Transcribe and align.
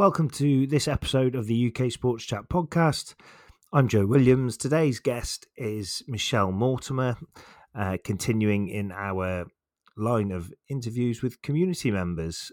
Welcome 0.00 0.30
to 0.30 0.66
this 0.66 0.88
episode 0.88 1.34
of 1.34 1.46
the 1.46 1.70
UK 1.70 1.92
Sports 1.92 2.24
Chat 2.24 2.48
podcast. 2.48 3.14
I'm 3.70 3.86
Joe 3.86 4.06
Williams. 4.06 4.56
Today's 4.56 4.98
guest 4.98 5.46
is 5.58 6.02
Michelle 6.08 6.52
Mortimer, 6.52 7.18
uh, 7.74 7.98
continuing 8.02 8.68
in 8.68 8.92
our 8.92 9.44
line 9.98 10.32
of 10.32 10.54
interviews 10.70 11.20
with 11.20 11.42
community 11.42 11.90
members. 11.90 12.50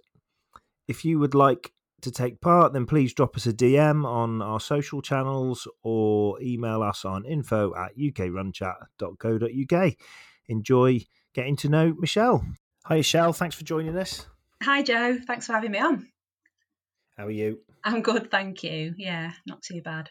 If 0.89 1.05
you 1.05 1.19
would 1.19 1.33
like 1.33 1.71
to 2.01 2.11
take 2.11 2.41
part, 2.41 2.73
then 2.73 2.85
please 2.85 3.13
drop 3.13 3.37
us 3.37 3.47
a 3.47 3.53
DM 3.53 4.05
on 4.05 4.41
our 4.41 4.59
social 4.59 5.01
channels 5.01 5.69
or 5.83 6.41
email 6.41 6.83
us 6.83 7.05
on 7.05 7.23
info 7.23 7.73
at 7.75 7.97
ukrunchat.co.uk. 7.97 9.93
Enjoy 10.49 10.99
getting 11.33 11.55
to 11.55 11.69
know 11.69 11.95
Michelle. 11.97 12.45
Hi, 12.87 12.97
Michelle. 12.97 13.31
Thanks 13.31 13.55
for 13.55 13.63
joining 13.63 13.97
us. 13.97 14.25
Hi, 14.63 14.81
Joe. 14.81 15.17
Thanks 15.25 15.45
for 15.45 15.53
having 15.53 15.71
me 15.71 15.79
on. 15.79 16.09
How 17.17 17.25
are 17.25 17.31
you? 17.31 17.59
I'm 17.83 18.03
good, 18.03 18.29
thank 18.29 18.63
you. 18.63 18.93
Yeah, 18.97 19.31
not 19.47 19.63
too 19.63 19.81
bad. 19.81 20.09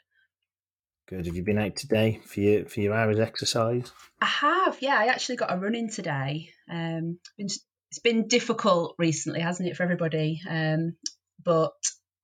Good. 1.08 1.26
Have 1.26 1.36
you 1.36 1.44
been 1.44 1.58
out 1.58 1.76
today 1.76 2.20
for 2.26 2.40
your 2.40 2.66
for 2.66 2.80
your 2.80 2.94
hours 2.94 3.20
exercise? 3.20 3.92
I 4.20 4.26
have. 4.26 4.78
Yeah, 4.80 4.98
I 4.98 5.06
actually 5.06 5.36
got 5.36 5.54
a 5.54 5.56
run 5.56 5.76
in 5.76 5.88
today. 5.88 6.50
Um, 6.68 7.20
it's 7.38 7.60
been 8.02 8.26
difficult 8.26 8.96
recently, 8.98 9.40
hasn't 9.40 9.68
it, 9.68 9.76
for 9.76 9.84
everybody? 9.84 10.40
Um, 10.48 10.96
but 11.44 11.74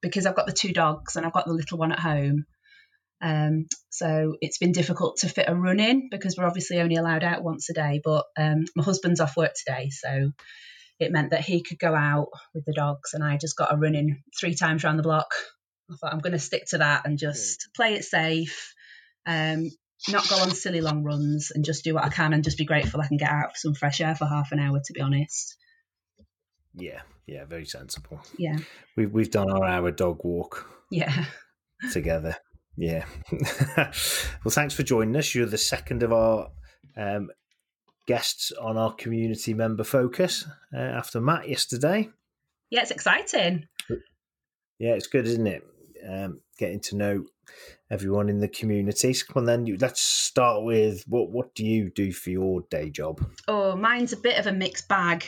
because 0.01 0.27
I've 0.27 0.35
got 0.35 0.47
the 0.47 0.53
two 0.53 0.73
dogs 0.73 1.15
and 1.15 1.25
I've 1.25 1.33
got 1.33 1.47
the 1.47 1.53
little 1.53 1.79
one 1.79 1.93
at 1.93 2.01
home, 2.01 2.45
um, 3.21 3.67
so 3.91 4.35
it's 4.41 4.59
been 4.59 4.73
difficult 4.73 5.19
to 5.19 5.29
fit 5.29 5.49
a 5.49 5.55
run 5.55 5.79
in 5.79 6.09
because 6.11 6.37
we're 6.37 6.47
obviously 6.47 6.81
only 6.81 6.97
allowed 6.97 7.23
out 7.23 7.45
once 7.45 7.71
a 7.71 7.75
day. 7.75 8.01
But 8.03 8.25
um, 8.37 8.65
my 8.75 8.83
husband's 8.83 9.21
off 9.21 9.37
work 9.37 9.53
today, 9.55 9.91
so 9.91 10.33
it 11.03 11.13
meant 11.13 11.31
that 11.31 11.41
he 11.41 11.63
could 11.63 11.79
go 11.79 11.95
out 11.95 12.29
with 12.55 12.65
the 12.65 12.73
dogs, 12.73 13.15
and 13.15 13.23
I 13.23 13.37
just 13.37 13.57
got 13.57 13.73
a 13.73 13.77
run 13.77 13.95
in 13.95 14.23
three 14.39 14.55
times 14.55 14.85
around 14.85 14.97
the 14.97 15.03
block. 15.03 15.35
I 15.91 15.97
thought 15.97 16.13
I'm 16.13 16.21
going 16.21 16.33
to 16.33 16.39
stick 16.39 16.65
to 16.69 16.79
that 16.79 17.07
and 17.07 17.19
just 17.19 17.69
play 17.75 17.95
it 17.95 18.05
safe, 18.05 18.75
um, 19.27 19.71
not 20.09 20.29
go 20.29 20.37
on 20.37 20.51
silly 20.51 20.81
long 20.81 21.05
runs, 21.05 21.51
and 21.55 21.65
just 21.65 21.85
do 21.85 21.95
what 21.95 22.05
I 22.05 22.09
can 22.09 22.33
and 22.33 22.45
just 22.45 22.59
be 22.59 22.65
grateful 22.65 23.01
I 23.01 23.09
can 23.09 23.19
get 23.19 23.31
out 23.31 23.53
for 23.53 23.59
some 23.59 23.75
fresh 23.75 24.01
air 24.01 24.15
for 24.15 24.27
half 24.27 24.53
an 24.53 24.59
hour. 24.59 24.81
To 24.83 24.93
be 24.93 25.01
honest. 25.01 25.57
Yeah, 26.75 27.03
yeah, 27.27 27.45
very 27.45 27.67
sensible. 27.67 28.21
Yeah, 28.39 28.57
we've 28.97 29.13
we've 29.13 29.31
done 29.31 29.51
our 29.51 29.65
hour 29.65 29.91
dog 29.91 30.21
walk. 30.25 30.67
Yeah, 30.91 31.25
together. 31.93 32.37
Yeah. 32.77 33.05
well, 33.77 34.51
thanks 34.51 34.75
for 34.75 34.83
joining 34.83 35.17
us. 35.17 35.35
You're 35.35 35.47
the 35.47 35.59
second 35.59 36.03
of 36.03 36.13
our 36.13 36.51
um, 36.97 37.31
guests 38.07 38.53
on 38.53 38.77
our 38.77 38.93
community 38.95 39.55
member 39.55 39.85
focus 39.85 40.47
uh, 40.75 40.79
after 40.79 41.21
Matt 41.21 41.49
yesterday. 41.49 42.11
Yeah, 42.71 42.83
it's 42.83 42.91
exciting. 42.91 43.67
Yeah, 44.79 44.95
it's 44.95 45.07
good, 45.07 45.27
isn't 45.27 45.47
it? 45.47 45.65
Um, 46.09 46.41
getting 46.59 46.81
to 46.81 46.97
know 46.97 47.25
everyone 47.91 48.29
in 48.29 48.41
the 48.41 48.49
community. 48.49 49.13
So 49.13 49.27
come 49.27 49.43
on, 49.43 49.45
then 49.47 49.77
let's 49.81 50.01
start 50.01 50.65
with 50.65 51.05
what 51.07 51.31
what 51.31 51.55
do 51.55 51.65
you 51.65 51.91
do 51.91 52.13
for 52.13 52.31
your 52.31 52.63
day 52.71 52.91
job? 52.91 53.25
Oh, 53.47 53.77
mine's 53.77 54.13
a 54.13 54.17
bit 54.17 54.39
of 54.39 54.47
a 54.47 54.53
mixed 54.53 54.89
bag. 54.89 55.25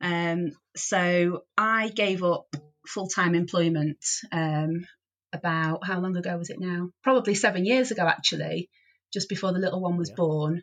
Um, 0.00 0.52
so 0.76 1.42
I 1.56 1.88
gave 1.88 2.22
up 2.24 2.56
full 2.86 3.08
time 3.08 3.34
employment 3.34 4.04
um, 4.32 4.86
about 5.32 5.84
how 5.86 6.00
long 6.00 6.16
ago 6.16 6.36
was 6.36 6.50
it 6.50 6.58
now? 6.58 6.90
Probably 7.02 7.34
seven 7.34 7.64
years 7.64 7.90
ago, 7.90 8.06
actually, 8.06 8.70
just 9.12 9.28
before 9.28 9.52
the 9.52 9.58
little 9.58 9.80
one 9.80 9.96
was 9.96 10.08
yeah. 10.08 10.16
born. 10.16 10.62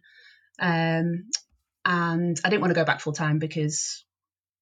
Um, 0.60 1.26
and 1.86 2.38
I 2.44 2.50
didn't 2.50 2.62
want 2.62 2.72
to 2.72 2.80
go 2.80 2.86
back 2.86 3.00
full 3.00 3.14
time 3.14 3.40
because 3.40 4.06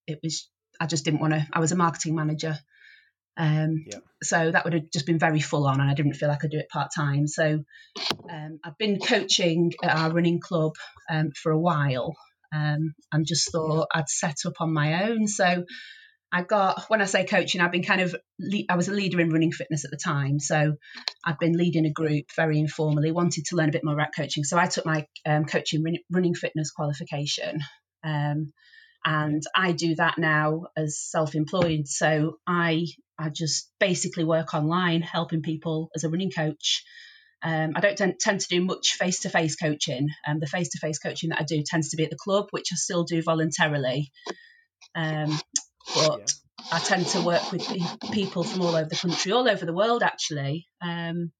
it 0.07 0.19
was 0.23 0.49
I 0.79 0.85
just 0.87 1.05
didn't 1.05 1.21
want 1.21 1.33
to. 1.33 1.47
I 1.51 1.59
was 1.59 1.71
a 1.71 1.75
marketing 1.75 2.15
manager, 2.15 2.57
um, 3.37 3.85
yeah. 3.87 3.99
so 4.21 4.51
that 4.51 4.63
would 4.63 4.73
have 4.73 4.91
just 4.91 5.05
been 5.05 5.19
very 5.19 5.39
full 5.39 5.65
on, 5.65 5.79
and 5.79 5.89
I 5.89 5.93
didn't 5.93 6.13
feel 6.13 6.29
like 6.29 6.39
I 6.39 6.41
could 6.41 6.51
do 6.51 6.59
it 6.59 6.69
part 6.69 6.91
time. 6.95 7.27
So 7.27 7.63
um, 8.29 8.59
I've 8.63 8.77
been 8.77 8.99
coaching 8.99 9.73
at 9.83 9.95
our 9.95 10.11
running 10.11 10.39
club 10.39 10.73
um, 11.09 11.31
for 11.31 11.51
a 11.51 11.59
while, 11.59 12.15
um, 12.53 12.93
and 13.11 13.25
just 13.25 13.51
thought 13.51 13.87
yeah. 13.93 13.99
I'd 13.99 14.09
set 14.09 14.37
up 14.45 14.59
on 14.59 14.73
my 14.73 15.09
own. 15.09 15.27
So 15.27 15.65
I 16.31 16.43
got 16.43 16.85
when 16.89 17.01
I 17.01 17.05
say 17.05 17.25
coaching, 17.25 17.61
I've 17.61 17.71
been 17.71 17.83
kind 17.83 18.01
of 18.01 18.15
I 18.69 18.75
was 18.75 18.87
a 18.87 18.93
leader 18.93 19.19
in 19.21 19.29
running 19.29 19.51
fitness 19.51 19.85
at 19.85 19.91
the 19.91 19.97
time, 19.97 20.39
so 20.39 20.75
I've 21.23 21.39
been 21.39 21.57
leading 21.57 21.85
a 21.85 21.91
group 21.91 22.25
very 22.35 22.59
informally. 22.59 23.11
Wanted 23.11 23.45
to 23.45 23.55
learn 23.55 23.69
a 23.69 23.71
bit 23.71 23.83
more 23.83 23.93
about 23.93 24.15
coaching, 24.15 24.43
so 24.43 24.57
I 24.57 24.65
took 24.65 24.85
my 24.85 25.07
um, 25.25 25.45
coaching 25.45 25.83
running 26.11 26.35
fitness 26.35 26.71
qualification, 26.71 27.59
um, 28.03 28.51
and 29.05 29.43
I 29.55 29.71
do 29.71 29.95
that 29.95 30.17
now 30.17 30.65
as 30.75 30.99
self-employed. 30.99 31.87
So 31.87 32.39
I 32.45 32.85
I 33.17 33.29
just 33.29 33.71
basically 33.79 34.25
work 34.25 34.53
online, 34.53 35.01
helping 35.01 35.41
people 35.41 35.89
as 35.95 36.03
a 36.03 36.09
running 36.09 36.31
coach. 36.31 36.83
Um, 37.43 37.73
I 37.75 37.79
don't 37.79 37.97
tend, 37.97 38.19
tend, 38.19 38.39
to 38.39 38.47
do 38.47 38.63
much 38.63 38.93
face-to-face 38.93 39.55
coaching. 39.55 40.07
Um, 40.27 40.39
the 40.39 40.47
face-to-face 40.47 40.97
coaching 40.97 41.29
that 41.29 41.39
I 41.39 41.43
do 41.43 41.63
tends 41.63 41.89
to 41.89 41.97
be 41.97 42.03
at 42.03 42.09
the 42.09 42.17
club, 42.17 42.47
which 42.49 42.69
I 42.73 42.75
still 42.75 43.03
do 43.03 43.21
voluntarily. 43.21 44.11
Um, 44.95 45.37
but 45.93 46.19
yeah. 46.19 46.25
I 46.71 46.79
tend 46.79 47.07
to 47.07 47.21
work 47.21 47.51
with 47.51 47.67
people 48.11 48.43
from 48.43 48.61
all 48.61 48.75
over 48.75 48.89
the 48.89 48.95
country, 48.95 49.31
all 49.31 49.47
over 49.47 49.65
the 49.65 49.73
world 49.73 50.03
actually, 50.03 50.67
um, 50.81 51.31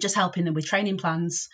just 0.00 0.14
helping 0.14 0.44
them 0.44 0.54
with 0.54 0.66
training 0.66 0.98
plans. 0.98 1.48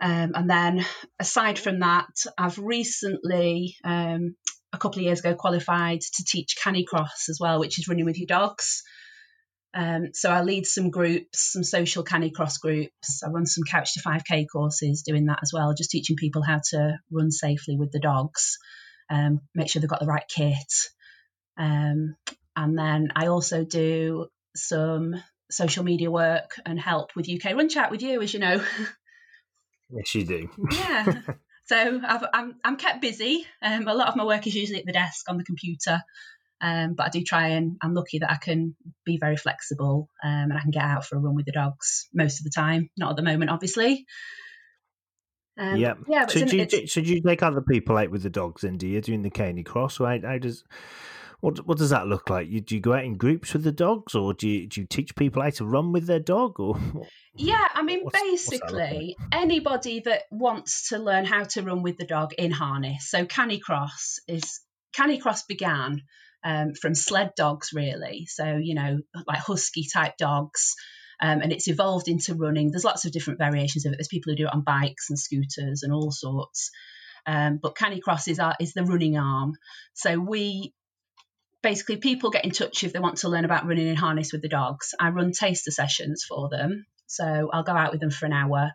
Um, 0.00 0.32
and 0.34 0.48
then 0.48 0.84
aside 1.18 1.58
from 1.58 1.80
that, 1.80 2.08
I've 2.36 2.58
recently, 2.58 3.76
um, 3.84 4.36
a 4.72 4.78
couple 4.78 5.00
of 5.00 5.04
years 5.04 5.20
ago, 5.20 5.34
qualified 5.34 6.00
to 6.00 6.24
teach 6.24 6.56
Canicross 6.62 7.28
as 7.28 7.38
well, 7.40 7.60
which 7.60 7.78
is 7.78 7.88
running 7.88 8.04
with 8.04 8.18
your 8.18 8.26
dogs. 8.26 8.82
Um, 9.74 10.08
so 10.14 10.30
I 10.30 10.42
lead 10.42 10.66
some 10.66 10.90
groups, 10.90 11.52
some 11.52 11.62
social 11.62 12.02
Canicross 12.02 12.60
groups. 12.60 13.22
I 13.22 13.28
run 13.28 13.44
some 13.44 13.64
Couch 13.64 13.92
to 13.94 14.00
5K 14.00 14.46
courses 14.50 15.02
doing 15.02 15.26
that 15.26 15.40
as 15.42 15.52
well, 15.52 15.74
just 15.74 15.90
teaching 15.90 16.16
people 16.16 16.42
how 16.42 16.60
to 16.70 16.98
run 17.10 17.30
safely 17.30 17.76
with 17.76 17.92
the 17.92 18.00
dogs, 18.00 18.56
um, 19.10 19.40
make 19.54 19.68
sure 19.68 19.80
they've 19.80 19.88
got 19.88 20.00
the 20.00 20.06
right 20.06 20.24
kit, 20.34 20.56
um, 21.56 22.16
and 22.54 22.78
then 22.78 23.08
I 23.14 23.26
also 23.26 23.64
do 23.64 24.28
some 24.54 25.14
social 25.50 25.84
media 25.84 26.10
work 26.10 26.58
and 26.64 26.78
help 26.80 27.14
with 27.14 27.28
UK 27.28 27.54
Run 27.54 27.68
Chat 27.68 27.90
with 27.90 28.02
you, 28.02 28.22
as 28.22 28.32
you 28.32 28.40
know. 28.40 28.62
Yes, 29.88 30.14
you 30.16 30.24
do. 30.24 30.50
yeah. 30.72 31.20
So 31.66 31.76
i 31.76 31.80
am 31.82 32.04
I'm, 32.32 32.54
I'm 32.62 32.76
kept 32.76 33.00
busy. 33.00 33.44
Um, 33.60 33.88
a 33.88 33.94
lot 33.94 34.06
of 34.06 34.14
my 34.14 34.24
work 34.24 34.46
is 34.46 34.54
usually 34.54 34.78
at 34.78 34.86
the 34.86 34.92
desk 34.92 35.28
on 35.28 35.36
the 35.36 35.42
computer, 35.42 36.00
um, 36.60 36.94
but 36.94 37.06
I 37.06 37.08
do 37.08 37.22
try 37.22 37.48
and 37.48 37.76
I'm 37.82 37.92
lucky 37.92 38.20
that 38.20 38.30
I 38.30 38.36
can 38.36 38.76
be 39.04 39.18
very 39.18 39.36
flexible 39.36 40.08
um, 40.22 40.30
and 40.30 40.52
I 40.52 40.60
can 40.60 40.70
get 40.70 40.84
out 40.84 41.04
for 41.04 41.16
a 41.16 41.18
run 41.18 41.34
with 41.34 41.46
the 41.46 41.50
dogs 41.50 42.08
most 42.14 42.38
of 42.38 42.44
the 42.44 42.52
time. 42.54 42.88
Not 42.96 43.10
at 43.10 43.16
the 43.16 43.22
moment, 43.22 43.50
obviously. 43.50 44.06
Um, 45.58 45.76
yeah. 45.76 45.94
Yeah. 46.06 46.26
So 46.26 46.44
do, 46.44 46.56
you, 46.56 46.86
so 46.86 47.00
do 47.00 47.12
you 47.12 47.20
take 47.20 47.42
other 47.42 47.62
people 47.62 47.96
out 47.96 48.10
with 48.10 48.22
the 48.22 48.30
dogs? 48.30 48.62
Then 48.62 48.78
do 48.78 48.86
you 48.86 49.00
doing 49.00 49.22
the 49.22 49.30
Canicross? 49.30 49.98
Right? 49.98 50.22
How 50.24 50.38
does 50.38 50.62
what 51.46 51.64
what 51.64 51.78
does 51.78 51.90
that 51.90 52.08
look 52.08 52.28
like? 52.28 52.48
You, 52.48 52.60
do 52.60 52.74
you 52.74 52.80
go 52.80 52.92
out 52.92 53.04
in 53.04 53.16
groups 53.16 53.52
with 53.52 53.62
the 53.62 53.70
dogs, 53.70 54.16
or 54.16 54.34
do 54.34 54.48
you, 54.48 54.66
do 54.66 54.80
you 54.80 54.86
teach 54.88 55.14
people 55.14 55.42
how 55.42 55.50
to 55.50 55.64
run 55.64 55.92
with 55.92 56.04
their 56.08 56.18
dog? 56.18 56.58
Or 56.58 56.76
yeah, 57.36 57.68
I 57.72 57.84
mean, 57.84 58.00
what's, 58.02 58.20
basically 58.20 59.14
what's 59.16 59.32
like? 59.32 59.42
anybody 59.42 60.00
that 60.00 60.22
wants 60.32 60.88
to 60.88 60.98
learn 60.98 61.24
how 61.24 61.44
to 61.44 61.62
run 61.62 61.84
with 61.84 61.98
the 61.98 62.04
dog 62.04 62.32
in 62.36 62.50
harness. 62.50 63.08
So 63.08 63.24
Canicross 63.26 64.18
is 64.26 64.60
Canicross 64.98 65.46
began 65.46 66.02
um, 66.42 66.74
from 66.74 66.96
sled 66.96 67.30
dogs, 67.36 67.70
really. 67.72 68.26
So 68.26 68.58
you 68.60 68.74
know, 68.74 68.98
like 69.28 69.38
husky 69.38 69.86
type 69.92 70.16
dogs. 70.16 70.74
Um, 71.18 71.40
and 71.40 71.52
it's 71.52 71.68
evolved 71.68 72.08
into 72.08 72.34
running. 72.34 72.72
There's 72.72 72.84
lots 72.84 73.04
of 73.06 73.12
different 73.12 73.38
variations 73.38 73.86
of 73.86 73.92
it. 73.92 73.96
There's 73.98 74.08
people 74.08 74.32
who 74.32 74.36
do 74.36 74.46
it 74.46 74.52
on 74.52 74.62
bikes 74.62 75.10
and 75.10 75.18
scooters 75.18 75.82
and 75.82 75.92
all 75.92 76.10
sorts. 76.10 76.70
Um, 77.24 77.58
but 77.62 77.74
Canicross 77.74 78.28
is, 78.28 78.38
our, 78.38 78.54
is 78.60 78.74
the 78.74 78.84
running 78.84 79.16
arm. 79.16 79.54
So 79.94 80.18
we 80.18 80.74
basically 81.66 81.96
people 81.96 82.30
get 82.30 82.44
in 82.44 82.52
touch 82.52 82.84
if 82.84 82.92
they 82.92 83.00
want 83.00 83.16
to 83.18 83.28
learn 83.28 83.44
about 83.44 83.66
running 83.66 83.88
in 83.88 83.96
harness 83.96 84.32
with 84.32 84.40
the 84.40 84.48
dogs. 84.48 84.94
I 85.00 85.08
run 85.08 85.32
taster 85.32 85.72
sessions 85.72 86.24
for 86.24 86.48
them. 86.48 86.86
So 87.08 87.50
I'll 87.52 87.64
go 87.64 87.72
out 87.72 87.90
with 87.90 88.00
them 88.00 88.12
for 88.12 88.26
an 88.26 88.32
hour. 88.32 88.70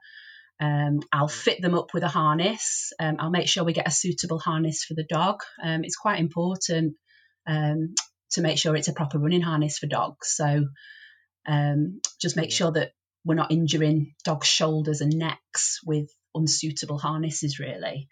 Um, 0.59 0.99
I'll 1.09 1.29
fit 1.29 1.61
them 1.61 1.73
up 1.73 1.93
with 1.93 2.03
a 2.03 2.09
harness. 2.09 2.91
Um, 2.99 3.15
I'll 3.17 3.29
make 3.29 3.47
sure 3.47 3.63
we 3.63 3.71
get 3.71 3.87
a 3.87 3.91
suitable 3.91 4.39
harness 4.39 4.83
for 4.83 4.93
the 4.93 5.05
dog. 5.05 5.39
Um, 5.63 5.85
it's 5.85 5.95
quite 5.95 6.19
important 6.19 6.95
um, 7.47 7.95
to 8.31 8.41
make 8.41 8.57
sure 8.57 8.75
it's 8.75 8.89
a 8.89 8.93
proper 8.93 9.19
running 9.19 9.41
harness 9.41 9.77
for 9.77 9.87
dogs. 9.87 10.33
So 10.35 10.65
um, 11.47 12.01
just 12.21 12.35
make 12.35 12.51
sure 12.51 12.71
that 12.71 12.91
we're 13.23 13.35
not 13.35 13.53
injuring 13.53 14.15
dogs' 14.25 14.47
shoulders 14.47 14.99
and 14.99 15.17
necks 15.17 15.79
with 15.85 16.09
unsuitable 16.35 16.97
harnesses, 16.97 17.57
really. 17.57 18.09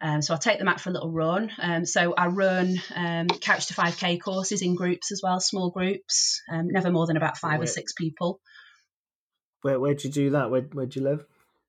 Um, 0.00 0.20
so 0.20 0.34
I'll 0.34 0.40
take 0.40 0.58
them 0.58 0.68
out 0.68 0.80
for 0.80 0.90
a 0.90 0.92
little 0.92 1.10
run. 1.10 1.50
Um, 1.58 1.86
so 1.86 2.12
I 2.12 2.26
run 2.26 2.80
um, 2.94 3.28
couch 3.28 3.68
to 3.68 3.74
5k 3.74 4.20
courses 4.20 4.60
in 4.60 4.74
groups 4.74 5.10
as 5.10 5.20
well, 5.22 5.40
small 5.40 5.70
groups, 5.70 6.42
um, 6.50 6.68
never 6.68 6.90
more 6.90 7.06
than 7.06 7.16
about 7.16 7.38
five 7.38 7.58
where, 7.58 7.64
or 7.64 7.66
six 7.66 7.92
people. 7.94 8.40
Where 9.62 9.80
where 9.80 9.94
do 9.94 10.08
you 10.08 10.12
do 10.12 10.30
that? 10.30 10.50
Where 10.50 10.62
where 10.62 10.86
do 10.86 11.00
you 11.00 11.06
live? 11.06 11.24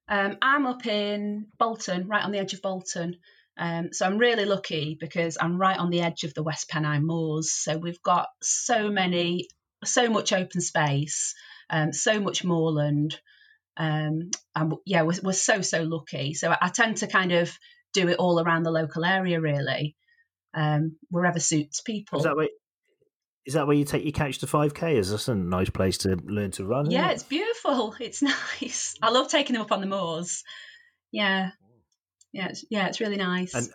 Um, 0.09 0.37
I'm 0.41 0.65
up 0.65 0.85
in 0.85 1.47
Bolton, 1.57 2.07
right 2.07 2.23
on 2.23 2.31
the 2.31 2.39
edge 2.39 2.53
of 2.53 2.61
Bolton. 2.61 3.17
Um, 3.57 3.91
so 3.91 4.05
I'm 4.05 4.17
really 4.17 4.45
lucky 4.45 4.97
because 4.99 5.37
I'm 5.39 5.57
right 5.57 5.77
on 5.77 5.89
the 5.89 6.01
edge 6.01 6.23
of 6.23 6.33
the 6.33 6.43
West 6.43 6.69
Pennine 6.69 7.05
Moors. 7.05 7.51
So 7.51 7.77
we've 7.77 8.01
got 8.03 8.27
so 8.41 8.89
many 8.89 9.47
so 9.83 10.09
much 10.09 10.33
open 10.33 10.61
space, 10.61 11.33
um, 11.69 11.93
so 11.93 12.19
much 12.19 12.43
moorland. 12.43 13.19
Um, 13.77 14.31
and 14.55 14.73
yeah, 14.85 15.03
we're, 15.03 15.19
we're 15.23 15.33
so 15.33 15.61
so 15.61 15.83
lucky. 15.83 16.33
So 16.33 16.51
I, 16.51 16.57
I 16.61 16.69
tend 16.69 16.97
to 16.97 17.07
kind 17.07 17.31
of 17.31 17.57
do 17.93 18.07
it 18.07 18.17
all 18.17 18.39
around 18.39 18.63
the 18.63 18.71
local 18.71 19.03
area, 19.05 19.39
really, 19.41 19.95
um, 20.53 20.97
wherever 21.09 21.39
suits 21.39 21.81
people. 21.81 22.19
Is 22.19 22.25
that 22.25 22.35
where, 22.35 22.49
is 23.45 23.53
that 23.53 23.65
where 23.67 23.75
you 23.75 23.85
take 23.85 24.03
your 24.03 24.11
couch 24.11 24.39
to 24.39 24.45
5K? 24.45 24.95
Is 24.97 25.09
this 25.11 25.27
a 25.27 25.35
nice 25.35 25.69
place 25.69 25.99
to 25.99 26.17
learn 26.25 26.51
to 26.51 26.65
run? 26.65 26.91
Yeah, 26.91 27.11
it's 27.11 27.23
beautiful. 27.23 27.95
It's 27.99 28.21
nice. 28.21 28.95
I 29.01 29.09
love 29.09 29.29
taking 29.29 29.53
them 29.53 29.61
up 29.61 29.71
on 29.71 29.81
the 29.81 29.87
moors. 29.87 30.43
Yeah. 31.11 31.51
Yeah, 32.33 32.49
it's, 32.49 32.65
yeah, 32.69 32.87
it's 32.87 32.99
really 32.99 33.17
nice. 33.17 33.53
And, 33.53 33.69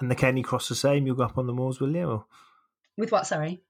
and 0.00 0.10
the 0.10 0.14
Canicross 0.16 0.68
the 0.68 0.74
same? 0.74 1.06
You'll 1.06 1.16
go 1.16 1.24
up 1.24 1.38
on 1.38 1.46
the 1.46 1.52
moors, 1.52 1.80
will 1.80 1.94
you? 1.94 2.04
Or? 2.08 2.26
With 2.98 3.10
what, 3.10 3.26
sorry? 3.26 3.62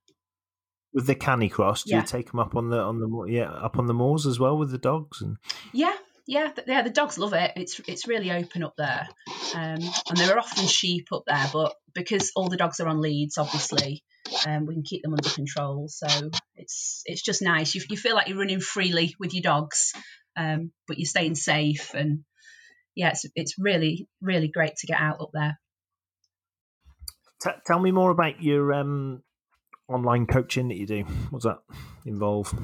With 0.92 1.06
the 1.06 1.14
Canicross, 1.14 1.84
do 1.84 1.92
Yeah. 1.92 2.00
you 2.00 2.06
take 2.06 2.30
them 2.30 2.40
up 2.40 2.54
on 2.56 2.68
the 2.68 2.78
on 2.78 2.98
the 2.98 3.24
yeah 3.32 3.50
up 3.50 3.78
on 3.78 3.86
the 3.86 3.94
moors 3.94 4.26
as 4.26 4.38
well 4.38 4.58
with 4.58 4.70
the 4.70 4.78
dogs 4.78 5.22
and 5.22 5.36
Yeah, 5.72 5.94
yeah, 6.26 6.50
yeah. 6.66 6.82
The 6.82 6.90
dogs 6.90 7.18
love 7.18 7.32
it. 7.32 7.52
It's 7.56 7.80
it's 7.86 8.06
really 8.06 8.30
open 8.30 8.62
up 8.62 8.74
there, 8.76 9.08
um, 9.54 9.78
and 9.80 10.16
there 10.16 10.34
are 10.34 10.38
often 10.38 10.66
sheep 10.66 11.08
up 11.12 11.24
there. 11.26 11.46
But 11.52 11.74
because 11.94 12.30
all 12.36 12.48
the 12.48 12.56
dogs 12.56 12.80
are 12.80 12.88
on 12.88 13.00
leads, 13.00 13.38
obviously, 13.38 14.04
um, 14.46 14.66
we 14.66 14.74
can 14.74 14.84
keep 14.84 15.02
them 15.02 15.14
under 15.14 15.28
control. 15.28 15.88
So 15.88 16.06
it's 16.54 17.02
it's 17.06 17.22
just 17.22 17.42
nice. 17.42 17.74
You, 17.74 17.82
you 17.90 17.96
feel 17.96 18.14
like 18.14 18.28
you're 18.28 18.38
running 18.38 18.60
freely 18.60 19.14
with 19.18 19.34
your 19.34 19.42
dogs, 19.42 19.92
um, 20.36 20.70
but 20.86 20.98
you're 20.98 21.06
staying 21.06 21.34
safe. 21.34 21.94
And 21.94 22.20
yeah, 22.94 23.10
it's 23.10 23.24
it's 23.34 23.58
really 23.58 24.06
really 24.20 24.48
great 24.48 24.76
to 24.76 24.86
get 24.86 25.00
out 25.00 25.20
up 25.20 25.30
there. 25.32 25.58
T- 27.42 27.50
tell 27.66 27.80
me 27.80 27.90
more 27.90 28.10
about 28.12 28.40
your 28.40 28.72
um, 28.72 29.22
online 29.88 30.26
coaching 30.26 30.68
that 30.68 30.76
you 30.76 30.86
do. 30.86 31.02
What's 31.30 31.44
that 31.44 31.58
involve? 32.06 32.54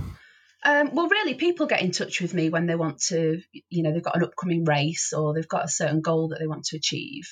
Um, 0.64 0.94
well, 0.94 1.08
really, 1.08 1.34
people 1.34 1.66
get 1.66 1.82
in 1.82 1.92
touch 1.92 2.20
with 2.20 2.34
me 2.34 2.50
when 2.50 2.66
they 2.66 2.74
want 2.74 3.00
to, 3.08 3.40
you 3.70 3.82
know, 3.82 3.92
they've 3.92 4.02
got 4.02 4.16
an 4.16 4.24
upcoming 4.24 4.64
race 4.64 5.12
or 5.12 5.32
they've 5.32 5.46
got 5.46 5.64
a 5.64 5.68
certain 5.68 6.00
goal 6.00 6.28
that 6.28 6.40
they 6.40 6.48
want 6.48 6.64
to 6.66 6.76
achieve. 6.76 7.28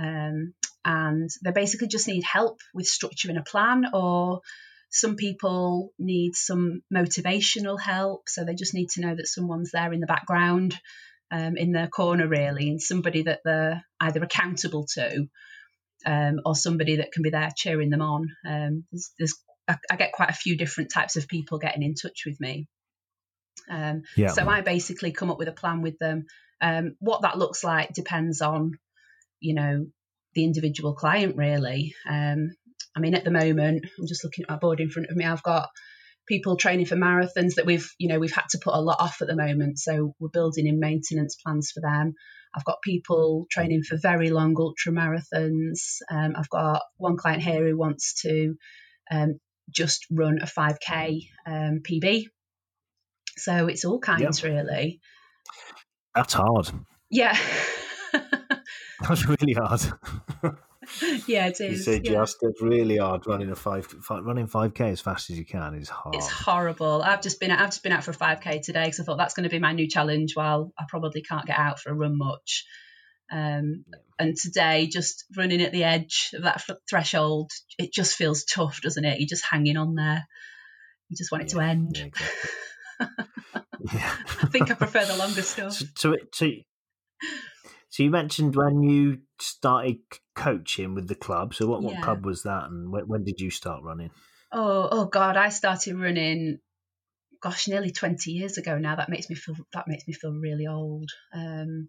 Um, 0.00 0.54
and 0.84 1.28
they 1.42 1.50
basically 1.50 1.88
just 1.88 2.06
need 2.06 2.22
help 2.22 2.60
with 2.72 2.86
structuring 2.86 3.38
a 3.38 3.42
plan, 3.42 3.84
or 3.92 4.42
some 4.90 5.16
people 5.16 5.92
need 5.98 6.34
some 6.34 6.82
motivational 6.94 7.80
help. 7.80 8.28
So 8.28 8.44
they 8.44 8.54
just 8.54 8.74
need 8.74 8.90
to 8.90 9.00
know 9.00 9.14
that 9.14 9.26
someone's 9.26 9.72
there 9.72 9.92
in 9.92 10.00
the 10.00 10.06
background, 10.06 10.78
um, 11.32 11.56
in 11.56 11.72
their 11.72 11.88
corner, 11.88 12.28
really, 12.28 12.68
and 12.70 12.80
somebody 12.80 13.22
that 13.22 13.40
they're 13.44 13.84
either 14.00 14.22
accountable 14.22 14.86
to 14.94 15.26
um, 16.06 16.40
or 16.46 16.54
somebody 16.54 16.96
that 16.96 17.12
can 17.12 17.22
be 17.22 17.30
there 17.30 17.50
cheering 17.54 17.90
them 17.90 18.02
on. 18.02 18.28
Um, 18.46 18.84
there's, 18.92 19.10
there's 19.18 19.34
I, 19.68 19.76
I 19.90 19.96
get 19.96 20.12
quite 20.12 20.30
a 20.30 20.34
few 20.34 20.56
different 20.56 20.90
types 20.92 21.16
of 21.16 21.28
people 21.28 21.58
getting 21.58 21.82
in 21.82 21.94
touch 21.94 22.22
with 22.26 22.40
me. 22.40 22.66
Um, 23.70 24.02
Yeah. 24.16 24.28
So 24.28 24.48
I 24.48 24.62
basically 24.62 25.12
come 25.12 25.30
up 25.30 25.38
with 25.38 25.48
a 25.48 25.52
plan 25.52 25.82
with 25.82 25.98
them. 25.98 26.26
Um, 26.60 26.96
what 26.98 27.22
that 27.22 27.38
looks 27.38 27.62
like 27.62 27.92
depends 27.92 28.40
on, 28.40 28.72
you 29.40 29.54
know, 29.54 29.86
the 30.34 30.44
individual 30.44 30.94
client 30.94 31.36
really. 31.36 31.94
Um, 32.08 32.50
I 32.96 33.00
mean, 33.00 33.14
at 33.14 33.24
the 33.24 33.30
moment, 33.30 33.84
I'm 33.98 34.06
just 34.06 34.24
looking 34.24 34.44
at 34.44 34.50
my 34.50 34.56
board 34.56 34.80
in 34.80 34.90
front 34.90 35.10
of 35.10 35.16
me. 35.16 35.24
I've 35.24 35.42
got 35.42 35.68
people 36.26 36.56
training 36.56 36.86
for 36.86 36.96
marathons 36.96 37.54
that 37.54 37.66
we've, 37.66 37.88
you 37.98 38.08
know, 38.08 38.18
we've 38.18 38.34
had 38.34 38.48
to 38.50 38.58
put 38.62 38.74
a 38.74 38.80
lot 38.80 39.00
off 39.00 39.22
at 39.22 39.28
the 39.28 39.36
moment. 39.36 39.78
So 39.78 40.14
we're 40.18 40.28
building 40.28 40.66
in 40.66 40.80
maintenance 40.80 41.36
plans 41.36 41.70
for 41.72 41.80
them. 41.80 42.14
I've 42.54 42.64
got 42.64 42.82
people 42.82 43.46
training 43.50 43.82
for 43.82 43.96
very 43.96 44.30
long 44.30 44.54
ultra 44.58 44.92
marathons. 44.92 45.98
Um, 46.10 46.34
I've 46.36 46.48
got 46.48 46.82
one 46.96 47.16
client 47.16 47.42
here 47.42 47.66
who 47.66 47.78
wants 47.78 48.22
to 48.22 48.54
um, 49.10 49.38
just 49.70 50.06
run 50.10 50.38
a 50.40 50.46
5k 50.46 51.28
um, 51.46 51.80
PB. 51.82 52.26
So 53.36 53.68
it's 53.68 53.84
all 53.84 54.00
kinds, 54.00 54.42
really. 54.42 55.00
That's 56.14 56.34
hard. 56.34 56.70
Yeah. 57.10 57.38
That's 59.00 59.26
really 59.26 59.52
hard. 59.52 59.80
yeah, 61.26 61.46
it 61.48 61.60
you 61.60 61.66
is. 61.66 61.84
say 61.84 62.00
yeah. 62.02 62.12
just 62.12 62.38
it's 62.42 62.60
really 62.60 62.96
hard 62.96 63.26
running 63.26 63.50
a 63.50 63.56
five, 63.56 63.86
five 63.86 64.24
running 64.24 64.46
five 64.46 64.74
k 64.74 64.90
as 64.90 65.00
fast 65.00 65.30
as 65.30 65.38
you 65.38 65.44
can 65.44 65.74
is 65.74 65.88
hard. 65.88 66.16
It's 66.16 66.28
horrible. 66.28 67.02
I've 67.02 67.22
just 67.22 67.38
been 67.38 67.50
I've 67.50 67.70
just 67.70 67.82
been 67.82 67.92
out 67.92 68.04
for 68.04 68.10
a 68.10 68.14
5k 68.14 68.62
today 68.62 68.84
because 68.84 69.00
I 69.00 69.04
thought 69.04 69.18
that's 69.18 69.34
going 69.34 69.44
to 69.44 69.50
be 69.50 69.58
my 69.58 69.72
new 69.72 69.88
challenge. 69.88 70.34
While 70.34 70.72
I 70.78 70.84
probably 70.88 71.22
can't 71.22 71.46
get 71.46 71.58
out 71.58 71.78
for 71.78 71.90
a 71.90 71.94
run 71.94 72.18
much, 72.18 72.64
um, 73.30 73.84
and 74.18 74.36
today 74.36 74.86
just 74.86 75.24
running 75.36 75.62
at 75.62 75.72
the 75.72 75.84
edge 75.84 76.30
of 76.34 76.42
that 76.42 76.62
threshold, 76.88 77.50
it 77.78 77.92
just 77.92 78.16
feels 78.16 78.44
tough, 78.44 78.80
doesn't 78.82 79.04
it? 79.04 79.20
You're 79.20 79.28
just 79.28 79.44
hanging 79.44 79.76
on 79.76 79.94
there. 79.94 80.26
You 81.08 81.16
just 81.16 81.30
want 81.32 81.44
it 81.44 81.50
to 81.50 81.60
end. 81.60 81.96
yeah, 81.96 82.04
exactly. 82.06 82.50
yeah. 83.94 84.16
I 84.42 84.46
think 84.46 84.70
I 84.70 84.74
prefer 84.74 85.04
the 85.04 85.16
longer 85.16 85.42
stuff. 85.42 85.72
So, 85.96 86.16
so, 86.32 86.50
so, 87.90 88.02
you 88.02 88.10
mentioned 88.10 88.56
when 88.56 88.82
you 88.82 89.18
started 89.40 89.98
coaching 90.34 90.94
with 90.94 91.08
the 91.08 91.14
club. 91.14 91.54
So 91.54 91.66
what, 91.66 91.82
what 91.82 92.02
club 92.02 92.26
was 92.26 92.42
that, 92.42 92.64
and 92.64 92.90
when, 92.90 93.04
when 93.04 93.24
did 93.24 93.40
you 93.40 93.50
start 93.50 93.82
running? 93.82 94.10
Oh, 94.52 94.88
oh 94.90 95.04
God! 95.06 95.36
I 95.36 95.50
started 95.50 95.96
running, 95.96 96.58
gosh, 97.42 97.68
nearly 97.68 97.90
twenty 97.90 98.32
years 98.32 98.58
ago 98.58 98.78
now. 98.78 98.96
That 98.96 99.10
makes 99.10 99.30
me 99.30 99.36
feel 99.36 99.56
that 99.74 99.88
makes 99.88 100.06
me 100.06 100.14
feel 100.14 100.32
really 100.32 100.66
old. 100.66 101.10
Um, 101.34 101.88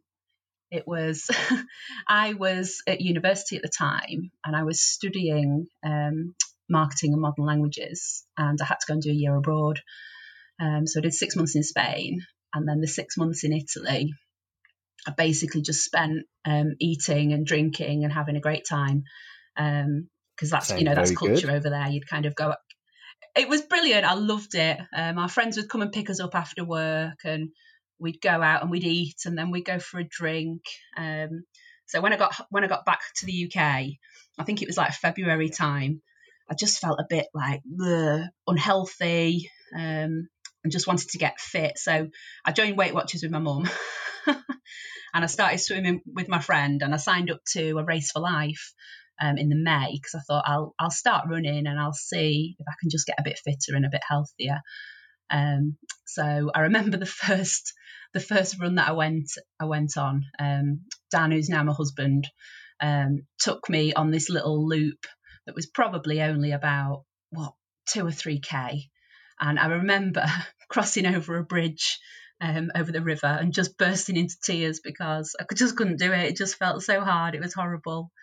it 0.72 0.88
was, 0.88 1.30
I 2.08 2.34
was 2.34 2.82
at 2.88 3.02
university 3.02 3.56
at 3.56 3.62
the 3.62 3.70
time, 3.70 4.32
and 4.46 4.56
I 4.56 4.64
was 4.64 4.82
studying 4.82 5.68
um, 5.86 6.36
marketing 6.70 7.14
and 7.14 7.22
modern 7.22 7.46
languages, 7.46 8.26
and 8.38 8.60
I 8.62 8.66
had 8.66 8.80
to 8.80 8.88
go 8.88 8.94
and 8.94 9.02
do 9.02 9.12
a 9.12 9.14
year 9.14 9.36
abroad. 9.36 9.80
Um, 10.62 10.88
so 10.88 11.00
I 11.00 11.04
did 11.04 11.14
six 11.14 11.36
months 11.36 11.56
in 11.56 11.64
Spain, 11.64 12.26
and 12.54 12.68
then 12.68 12.82
the 12.82 12.88
six 12.88 13.18
months 13.18 13.44
in 13.44 13.54
Italy. 13.54 14.14
I 15.08 15.12
basically 15.12 15.62
just 15.62 15.86
spent 15.86 16.26
um, 16.46 16.76
eating 16.80 17.32
and 17.32 17.46
drinking 17.46 18.04
and 18.04 18.12
having 18.12 18.36
a 18.36 18.42
great 18.42 18.66
time. 18.70 19.04
Um, 19.58 20.10
because 20.40 20.52
that's 20.52 20.72
you 20.72 20.86
know 20.86 20.96
that's 20.96 21.12
very 21.12 21.34
good. 21.34 21.42
culture 21.42 21.56
over 21.56 21.70
there. 21.70 21.88
You'd 21.90 22.08
kind 22.08 22.26
of 22.26 22.36
go. 22.36 22.54
It 23.36 23.50
was 23.50 23.62
brilliant. 23.62 24.06
I 24.06 24.14
loved 24.14 24.56
it. 24.56 24.80
Um, 24.96 25.18
our 25.18 25.28
friends 25.28 25.58
would 25.58 25.70
come 25.70 25.82
and 25.82 25.92
pick 25.92 26.10
us 26.10 26.20
up 26.20 26.34
after 26.34 26.64
work, 26.64 27.20
and 27.26 27.50
we'd 28.00 28.22
go 28.22 28.42
out 28.42 28.62
and 28.62 28.72
we'd 28.72 28.84
eat, 28.84 29.18
and 29.26 29.38
then 29.38 29.52
we'd 29.52 29.66
go 29.66 29.80
for 29.80 30.00
a 30.00 30.04
drink. 30.04 30.62
Um, 30.98 31.44
so 31.86 32.02
when 32.02 32.14
I 32.14 32.18
got 32.18 32.36
when 32.50 32.64
I 32.64 32.68
got 32.68 32.86
back 32.86 33.02
to 33.18 33.26
the 33.26 33.46
UK, 33.46 33.62
I 34.38 34.44
think 34.44 34.62
it 34.62 34.68
was 34.68 34.78
like 34.78 34.94
February 34.94 35.50
time. 35.50 36.02
I 36.50 36.56
just 36.56 36.80
felt 36.80 37.00
a 37.00 37.08
bit 37.08 37.28
like 37.34 37.62
ugh, 37.84 38.22
unhealthy, 38.48 39.50
um, 39.76 40.28
and 40.64 40.72
just 40.72 40.88
wanted 40.88 41.10
to 41.10 41.18
get 41.18 41.40
fit. 41.40 41.78
So 41.78 42.10
I 42.46 42.52
joined 42.52 42.78
Weight 42.78 42.94
Watchers 42.94 43.24
with 43.24 43.32
my 43.32 43.40
mum, 43.40 43.70
and 44.28 44.38
I 45.14 45.28
started 45.28 45.60
swimming 45.60 46.02
with 46.06 46.28
my 46.28 46.40
friend, 46.40 46.82
and 46.82 46.94
I 46.94 46.98
signed 46.98 47.32
up 47.32 47.42
to 47.54 47.78
a 47.78 47.84
Race 47.84 48.12
for 48.12 48.20
Life 48.20 48.74
um, 49.22 49.38
in 49.38 49.50
the 49.50 49.56
May 49.56 49.92
because 49.94 50.16
I 50.16 50.20
thought 50.20 50.46
I'll 50.48 50.74
I'll 50.80 50.92
start 50.92 51.28
running 51.30 51.68
and 51.68 51.80
I'll 51.80 51.94
see 51.94 52.56
if 52.58 52.66
I 52.68 52.74
can 52.80 52.90
just 52.90 53.08
get 53.08 53.20
a 53.20 53.24
bit 53.24 53.40
fitter 53.40 53.76
and 53.76 53.86
a 53.86 53.90
bit 53.90 54.02
healthier. 54.08 54.62
Um, 55.30 55.78
so 56.06 56.52
I 56.54 56.62
remember 56.62 56.98
the 56.98 57.06
first 57.26 57.74
the 58.14 58.20
first 58.20 58.60
run 58.60 58.76
that 58.76 58.90
I 58.90 58.94
went 58.94 59.32
I 59.60 59.66
went 59.66 59.98
on. 59.98 60.26
Um, 60.40 60.82
Dan, 61.12 61.32
who's 61.32 61.50
now 61.50 61.64
my 61.64 61.74
husband, 61.74 62.28
um, 62.82 63.24
took 63.40 63.70
me 63.70 63.94
on 63.94 64.12
this 64.12 64.30
little 64.30 64.68
loop 64.68 65.06
that 65.46 65.56
was 65.56 65.68
probably 65.68 66.22
only 66.22 66.52
about 66.52 67.04
what 67.32 67.54
two 67.88 68.06
or 68.06 68.12
three 68.12 68.40
k, 68.40 68.90
and 69.40 69.60
I 69.60 69.68
remember 69.68 70.26
crossing 70.70 71.06
over 71.06 71.38
a 71.38 71.44
bridge. 71.44 72.00
Um, 72.42 72.72
over 72.74 72.90
the 72.90 73.02
river 73.02 73.28
and 73.28 73.52
just 73.52 73.78
bursting 73.78 74.16
into 74.16 74.38
tears 74.42 74.80
because 74.80 75.36
I 75.38 75.44
just 75.54 75.76
couldn't 75.76 76.00
do 76.00 76.14
it. 76.14 76.30
It 76.30 76.38
just 76.38 76.56
felt 76.56 76.82
so 76.84 77.02
hard. 77.02 77.36
It 77.36 77.42
was 77.42 77.54
horrible. 77.54 78.14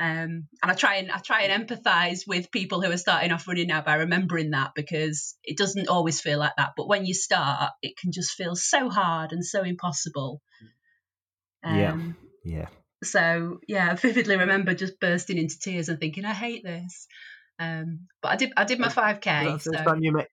Um, 0.00 0.48
and 0.62 0.70
I 0.70 0.72
try 0.72 0.94
and 0.96 1.12
I 1.12 1.18
try 1.18 1.42
and 1.42 1.68
empathise 1.68 2.20
with 2.26 2.50
people 2.50 2.80
who 2.80 2.90
are 2.90 2.96
starting 2.96 3.32
off 3.32 3.46
running 3.46 3.66
now 3.66 3.82
by 3.82 3.96
remembering 3.96 4.50
that 4.52 4.70
because 4.74 5.36
it 5.44 5.58
doesn't 5.58 5.88
always 5.88 6.22
feel 6.22 6.38
like 6.38 6.56
that. 6.56 6.70
But 6.74 6.88
when 6.88 7.04
you 7.04 7.12
start, 7.12 7.72
it 7.82 7.98
can 7.98 8.10
just 8.10 8.30
feel 8.30 8.54
so 8.56 8.88
hard 8.88 9.32
and 9.32 9.44
so 9.44 9.62
impossible. 9.62 10.40
Yeah. 11.62 11.92
Um, 11.92 12.16
Yeah. 12.44 12.68
So 13.04 13.58
yeah, 13.68 13.90
I 13.90 13.94
vividly 13.94 14.36
remember 14.38 14.72
just 14.74 14.98
bursting 15.00 15.36
into 15.36 15.58
tears 15.58 15.90
and 15.90 16.00
thinking, 16.00 16.24
I 16.24 16.32
hate 16.32 16.64
this. 16.64 17.06
Um, 17.58 18.06
but 18.22 18.32
I 18.32 18.36
did 18.36 18.52
I 18.56 18.64
did 18.64 18.78
my 18.78 18.88
five 18.88 19.20
k. 19.20 19.44
that, 19.44 19.62
the 19.64 19.76
So 19.76 19.84
time 19.84 20.02
you 20.02 20.12
met, 20.12 20.28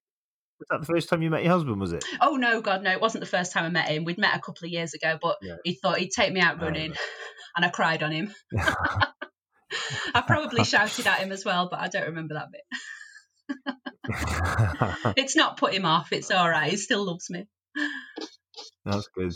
was 0.58 0.66
that 0.70 0.80
the 0.80 0.86
first 0.86 1.10
time 1.10 1.20
you 1.20 1.28
met 1.28 1.44
your 1.44 1.52
husband? 1.52 1.78
Was 1.78 1.92
it? 1.92 2.04
oh 2.22 2.36
no, 2.36 2.62
God 2.62 2.82
no, 2.82 2.90
it 2.90 3.02
wasn't 3.02 3.20
the 3.20 3.30
first 3.30 3.52
time 3.52 3.64
I 3.64 3.68
met 3.68 3.88
him. 3.90 4.04
We'd 4.04 4.16
met 4.16 4.34
a 4.34 4.40
couple 4.40 4.64
of 4.64 4.70
years 4.72 4.94
ago, 4.94 5.18
but 5.20 5.36
Yeah. 5.42 5.56
he 5.62 5.74
thought 5.74 5.98
he'd 5.98 6.10
take 6.10 6.32
me 6.32 6.40
out 6.40 6.56
Oh, 6.58 6.64
running, 6.64 6.94
and 7.56 7.64
I 7.66 7.68
cried 7.68 8.02
on 8.02 8.12
him. 8.12 8.34
I 10.14 10.20
probably 10.22 10.64
shouted 10.64 11.06
at 11.06 11.20
him 11.20 11.32
as 11.32 11.44
well, 11.44 11.68
but 11.70 11.80
I 11.80 11.88
don't 11.88 12.06
remember 12.06 12.34
that 12.34 12.48
bit. 12.52 12.62
It's 15.16 15.36
not 15.36 15.58
put 15.58 15.74
him 15.74 15.84
off. 15.84 16.12
It's 16.12 16.30
all 16.30 16.48
right. 16.48 16.70
He 16.70 16.78
still 16.78 17.04
loves 17.04 17.28
me. 17.28 17.46
That's 18.84 19.06
good. 19.08 19.34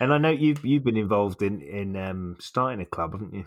and 0.00 0.12
I 0.12 0.18
know 0.18 0.30
you've 0.30 0.64
you've 0.64 0.84
been 0.84 0.96
involved 0.96 1.42
in 1.42 1.60
in 1.60 1.96
um, 1.96 2.36
starting 2.40 2.80
a 2.80 2.86
club, 2.86 3.12
haven't 3.12 3.34
you? 3.34 3.44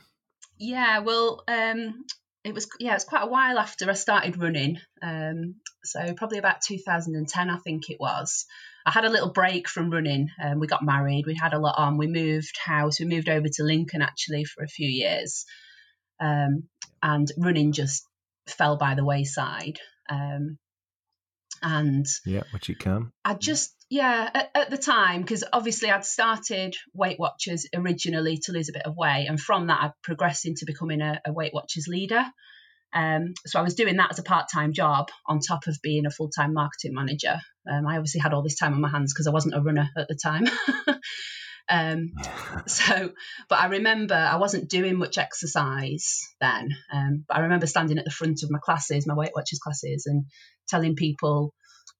Yeah. 0.60 1.00
Well, 1.00 1.44
um, 1.48 2.06
it 2.44 2.54
was 2.54 2.68
yeah, 2.80 2.92
it 2.92 2.96
was 2.96 3.06
quite 3.06 3.24
a 3.24 3.28
while 3.28 3.58
after 3.58 3.90
I 3.90 3.94
started 3.94 4.40
running. 4.40 4.78
Um, 5.02 5.56
so 5.84 6.14
probably 6.14 6.38
about 6.38 6.62
2010, 6.62 7.50
I 7.50 7.58
think 7.58 7.90
it 7.90 8.00
was. 8.00 8.46
I 8.86 8.92
had 8.92 9.06
a 9.06 9.10
little 9.10 9.32
break 9.32 9.70
from 9.70 9.90
running. 9.90 10.30
Um, 10.44 10.60
we 10.60 10.68
got 10.68 10.84
married. 10.84 11.26
We 11.26 11.36
had 11.36 11.54
a 11.54 11.60
lot 11.60 11.76
on. 11.78 11.98
We 11.98 12.08
moved 12.08 12.58
house. 12.64 13.00
We 13.00 13.06
moved 13.06 13.30
over 13.30 13.48
to 13.48 13.64
Lincoln 13.64 14.02
actually 14.02 14.46
for 14.46 14.64
a 14.64 14.68
few 14.68 14.88
years, 14.88 15.46
um, 16.20 16.64
and 17.02 17.32
running 17.38 17.72
just 17.72 18.06
fell 18.48 18.78
by 18.78 18.96
the 18.96 19.06
wayside. 19.06 19.80
Um, 20.10 20.58
and 21.62 22.06
yeah, 22.26 22.44
which 22.52 22.68
you 22.68 22.76
can. 22.76 23.12
I 23.24 23.36
just 23.36 23.74
yeah 23.90 24.30
at, 24.34 24.50
at 24.54 24.70
the 24.70 24.78
time 24.78 25.22
because 25.22 25.44
obviously 25.54 25.90
I'd 25.90 26.06
started 26.06 26.76
Weight 26.94 27.20
Watchers 27.20 27.68
originally 27.74 28.38
to 28.44 28.52
lose 28.52 28.70
a 28.70 28.74
bit 28.74 28.86
of 28.86 28.98
weight, 28.98 29.28
and 29.28 29.40
from 29.40 29.68
that 29.68 29.82
I'd 29.82 29.92
progressed 30.04 30.46
into 30.46 30.66
becoming 30.66 31.02
a, 31.02 31.22
a 31.26 31.32
Weight 31.32 31.54
Watchers 31.54 31.88
leader. 31.88 32.24
Um, 32.94 33.34
so 33.46 33.60
I 33.60 33.64
was 33.64 33.76
doing 33.76 33.98
that 33.98 34.12
as 34.12 34.20
a 34.20 34.24
part-time 34.24 34.74
job 34.74 35.10
on 35.28 35.40
top 35.40 35.68
of 35.68 35.78
being 35.82 36.06
a 36.06 36.12
full-time 36.12 36.54
marketing 36.54 36.94
manager. 36.94 37.40
Um, 37.70 37.88
I 37.88 37.98
obviously 37.98 38.22
had 38.22 38.34
all 38.34 38.44
this 38.44 38.56
time 38.58 38.74
on 38.74 38.82
my 38.82 38.90
hands 38.90 39.14
because 39.14 39.28
I 39.28 39.32
wasn't 39.32 39.56
a 39.56 39.62
runner 39.62 39.90
at 39.98 40.08
the 40.08 40.18
time. 40.22 40.46
um, 41.70 42.12
so, 42.68 43.12
but 43.50 43.60
I 43.60 43.68
remember 43.68 44.16
I 44.16 44.36
wasn't 44.36 44.70
doing 44.70 44.98
much 44.98 45.18
exercise 45.18 46.22
then. 46.40 46.70
Um, 46.92 47.26
but 47.28 47.38
I 47.38 47.42
remember 47.42 47.68
standing 47.68 47.98
at 47.98 48.06
the 48.06 48.12
front 48.12 48.44
of 48.44 48.52
my 48.52 48.60
classes, 48.60 49.08
my 49.08 49.16
Weight 49.16 49.32
Watchers 49.36 49.60
classes, 49.60 50.06
and 50.06 50.26
telling 50.68 50.96
people 50.96 51.54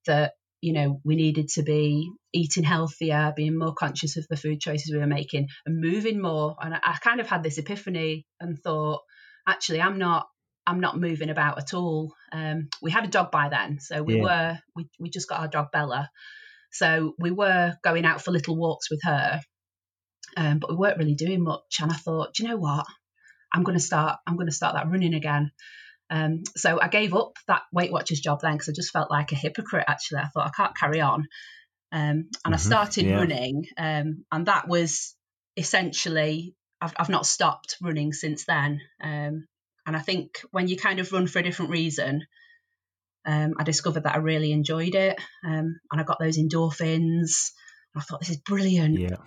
that 0.06 0.34
you 0.62 0.74
know 0.74 1.02
we 1.04 1.16
needed 1.16 1.50
to 1.50 1.64
be 1.64 2.10
eating 2.34 2.64
healthier, 2.64 3.34
being 3.36 3.58
more 3.58 3.74
conscious 3.74 4.18
of 4.18 4.28
the 4.30 4.38
food 4.38 4.60
choices 4.60 4.92
we 4.94 5.00
were 5.00 5.08
making, 5.08 5.48
and 5.66 5.82
moving 5.82 6.22
more. 6.22 6.56
And 6.62 6.74
I, 6.76 6.80
I 6.84 6.98
kind 7.02 7.20
of 7.20 7.28
had 7.28 7.44
this 7.44 7.58
epiphany 7.58 8.26
and 8.40 8.60
thought, 8.60 9.02
actually, 9.48 9.82
I'm 9.82 9.98
not 9.98 10.28
I'm 10.66 10.80
not 10.80 11.00
moving 11.00 11.30
about 11.30 11.58
at 11.58 11.74
all. 11.74 12.14
Um, 12.32 12.70
we 12.82 12.92
had 12.92 13.04
a 13.04 13.10
dog 13.10 13.32
by 13.32 13.50
then, 13.50 13.80
so 13.80 14.02
we 14.02 14.18
yeah. 14.18 14.24
were 14.24 14.60
we 14.76 14.90
we 15.00 15.10
just 15.10 15.28
got 15.28 15.42
our 15.42 15.48
dog 15.48 15.72
Bella, 15.72 16.10
so 16.72 17.14
we 17.20 17.32
were 17.32 17.76
going 17.84 18.06
out 18.06 18.22
for 18.22 18.32
little 18.32 18.56
walks 18.56 18.90
with 18.90 19.02
her, 19.04 19.42
um, 20.38 20.60
but 20.60 20.70
we 20.70 20.76
weren't 20.76 20.98
really 20.98 21.16
doing 21.16 21.44
much. 21.44 21.80
And 21.82 21.92
I 21.92 21.96
thought, 21.96 22.34
do 22.34 22.44
you 22.44 22.50
know 22.50 22.58
what? 22.58 22.86
I'm 23.54 23.64
going 23.64 23.78
to 23.78 23.84
start. 23.84 24.20
I'm 24.26 24.36
going 24.36 24.48
to 24.48 24.56
start 24.56 24.76
that 24.76 24.90
running 24.90 25.14
again. 25.14 25.52
Um, 26.10 26.44
so 26.56 26.80
I 26.82 26.88
gave 26.88 27.14
up 27.14 27.34
that 27.48 27.64
Weight 27.72 27.92
Watchers 27.92 28.20
job 28.20 28.40
then 28.42 28.54
because 28.54 28.70
I 28.70 28.74
just 28.74 28.92
felt 28.92 29.12
like 29.12 29.32
a 29.32 29.36
hypocrite. 29.36 29.86
Actually, 29.88 30.22
I 30.22 30.28
thought 30.28 30.48
I 30.48 30.56
can't 30.56 30.78
carry 30.78 31.02
on, 31.02 31.22
um, 31.92 32.00
and 32.02 32.26
mm-hmm. 32.26 32.54
I 32.54 32.58
started 32.58 33.06
yeah. 33.06 33.18
running, 33.18 33.66
um, 33.78 34.26
and 34.32 34.46
that 34.46 34.68
was 34.68 35.16
essentially 35.58 36.56
I've, 36.84 36.94
I've 36.98 37.10
not 37.10 37.26
stopped 37.26 37.78
running 37.82 38.12
since 38.12 38.46
then. 38.46 38.82
Um, 39.02 39.46
and 39.86 39.96
I 39.96 40.00
think 40.00 40.40
when 40.52 40.68
you 40.68 40.78
kind 40.78 41.00
of 41.00 41.12
run 41.12 41.28
for 41.28 41.40
a 41.40 41.44
different 41.44 41.72
reason, 41.72 42.26
um, 43.26 43.54
I 43.58 43.64
discovered 43.64 44.04
that 44.04 44.16
I 44.16 44.20
really 44.20 44.52
enjoyed 44.52 44.96
it. 44.96 45.20
Um, 45.46 45.80
and 45.92 46.02
I 46.02 46.04
got 46.04 46.20
those 46.20 46.38
endorphins. 46.38 47.52
I 47.96 48.02
thought, 48.02 48.20
this 48.20 48.30
is 48.30 48.38
brilliant. 48.38 49.00
Yeah. 49.00 49.18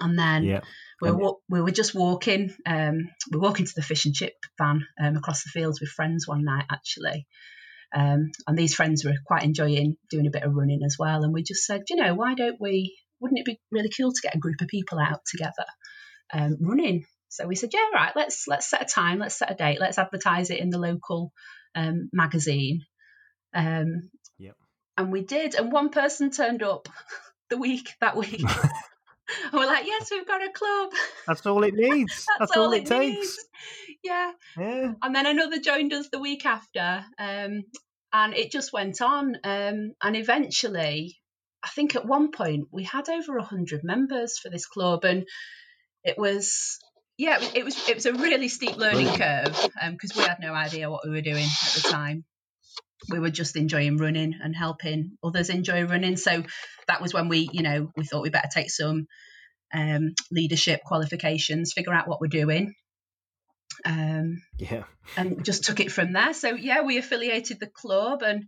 And 0.00 0.18
then 0.18 0.44
yeah. 0.44 0.60
We, 1.00 1.12
were, 1.12 1.34
we 1.48 1.60
were 1.60 1.70
just 1.70 1.94
walking. 1.94 2.54
Um, 2.66 3.08
we 3.30 3.38
were 3.38 3.42
walking 3.42 3.66
to 3.66 3.72
the 3.74 3.82
fish 3.82 4.04
and 4.04 4.14
chip 4.14 4.34
van 4.58 4.84
um, 5.00 5.16
across 5.16 5.44
the 5.44 5.50
fields 5.50 5.80
with 5.80 5.90
friends 5.90 6.26
one 6.26 6.44
night, 6.44 6.66
actually. 6.70 7.26
Um, 7.94 8.30
and 8.46 8.58
these 8.58 8.74
friends 8.74 9.04
were 9.04 9.14
quite 9.24 9.44
enjoying 9.44 9.96
doing 10.10 10.26
a 10.26 10.30
bit 10.30 10.42
of 10.42 10.54
running 10.54 10.80
as 10.84 10.96
well. 10.98 11.22
And 11.22 11.32
we 11.32 11.42
just 11.42 11.64
said, 11.64 11.84
you 11.88 11.96
know, 11.96 12.14
why 12.14 12.34
don't 12.34 12.60
we? 12.60 12.98
Wouldn't 13.20 13.38
it 13.38 13.46
be 13.46 13.60
really 13.70 13.90
cool 13.96 14.12
to 14.12 14.20
get 14.22 14.34
a 14.34 14.38
group 14.38 14.60
of 14.60 14.68
people 14.68 14.98
out 14.98 15.20
together 15.24 15.64
um, 16.32 16.58
running? 16.60 17.04
So 17.28 17.46
we 17.46 17.54
said, 17.54 17.70
yeah, 17.72 17.86
right, 17.92 18.12
let's 18.16 18.48
let's 18.48 18.68
set 18.68 18.82
a 18.82 18.86
time, 18.86 19.18
let's 19.18 19.38
set 19.38 19.50
a 19.50 19.54
date, 19.54 19.80
let's 19.80 19.98
advertise 19.98 20.50
it 20.50 20.60
in 20.60 20.70
the 20.70 20.78
local 20.78 21.32
um, 21.74 22.08
magazine. 22.12 22.84
Um, 23.54 24.10
yep. 24.38 24.54
And 24.96 25.12
we 25.12 25.22
did, 25.22 25.54
and 25.54 25.70
one 25.70 25.90
person 25.90 26.30
turned 26.30 26.62
up 26.62 26.88
the 27.50 27.58
week 27.58 27.94
that 28.00 28.16
week. 28.16 28.42
and 29.44 29.52
we're 29.52 29.66
like, 29.66 29.86
yes, 29.86 30.08
we've 30.10 30.26
got 30.26 30.42
a 30.42 30.50
club. 30.50 30.90
That's 31.26 31.46
all 31.46 31.62
it 31.64 31.74
needs. 31.74 32.26
That's, 32.38 32.50
That's 32.50 32.56
all, 32.56 32.66
all, 32.66 32.72
it, 32.72 32.86
takes. 32.86 33.16
Needs. 33.16 33.44
Yeah. 34.02 34.32
Yeah. 34.56 34.92
And 35.02 35.14
then 35.14 35.26
another 35.26 35.58
joined 35.58 35.92
us 35.92 36.08
the 36.10 36.18
week 36.18 36.46
after, 36.46 37.04
um, 37.18 37.64
and 38.12 38.34
it 38.34 38.50
just 38.50 38.72
went 38.72 39.02
on. 39.02 39.36
Um, 39.44 39.92
and 40.02 40.16
eventually, 40.16 41.18
I 41.62 41.68
think 41.68 41.94
at 41.94 42.06
one 42.06 42.30
point 42.30 42.68
we 42.72 42.84
had 42.84 43.08
over 43.08 43.38
hundred 43.40 43.84
members 43.84 44.38
for 44.38 44.48
this 44.48 44.66
club, 44.66 45.04
and 45.04 45.26
it 46.04 46.16
was 46.16 46.78
yeah, 47.18 47.38
it 47.52 47.64
was 47.64 47.88
it 47.88 47.96
was 47.96 48.06
a 48.06 48.12
really 48.12 48.46
steep 48.48 48.76
learning 48.76 49.08
curve 49.08 49.70
because 49.90 50.16
um, 50.16 50.16
we 50.16 50.22
had 50.22 50.38
no 50.40 50.54
idea 50.54 50.88
what 50.88 51.04
we 51.04 51.10
were 51.10 51.20
doing 51.20 51.44
at 51.44 51.72
the 51.74 51.88
time. 51.90 52.24
We 53.10 53.18
were 53.18 53.30
just 53.30 53.56
enjoying 53.56 53.96
running 53.96 54.38
and 54.40 54.54
helping 54.54 55.18
others 55.22 55.50
enjoy 55.50 55.84
running. 55.84 56.16
So 56.16 56.44
that 56.86 57.02
was 57.02 57.12
when 57.12 57.28
we, 57.28 57.48
you 57.52 57.62
know, 57.62 57.90
we 57.96 58.04
thought 58.04 58.22
we 58.22 58.30
better 58.30 58.48
take 58.52 58.70
some 58.70 59.08
um, 59.74 60.14
leadership 60.30 60.82
qualifications, 60.84 61.72
figure 61.72 61.92
out 61.92 62.06
what 62.06 62.20
we're 62.20 62.28
doing. 62.28 62.74
Um, 63.84 64.40
yeah. 64.56 64.84
and 65.16 65.44
just 65.44 65.64
took 65.64 65.80
it 65.80 65.90
from 65.90 66.12
there. 66.12 66.34
So 66.34 66.50
yeah, 66.54 66.82
we 66.82 66.98
affiliated 66.98 67.58
the 67.58 67.68
club, 67.68 68.22
and 68.22 68.44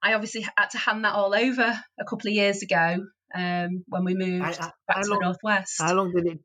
I 0.00 0.14
obviously 0.14 0.46
had 0.56 0.70
to 0.70 0.78
hand 0.78 1.04
that 1.04 1.14
all 1.14 1.34
over 1.34 1.80
a 2.00 2.04
couple 2.04 2.28
of 2.28 2.34
years 2.34 2.62
ago 2.62 3.04
um, 3.34 3.84
when 3.88 4.04
we 4.04 4.14
moved 4.14 4.44
I, 4.60 4.66
I, 4.66 4.70
back 4.86 5.02
to 5.02 5.10
long, 5.10 5.18
the 5.18 5.24
northwest. 5.24 5.74
How 5.80 5.94
long 5.94 6.12
did 6.12 6.26
it 6.26 6.38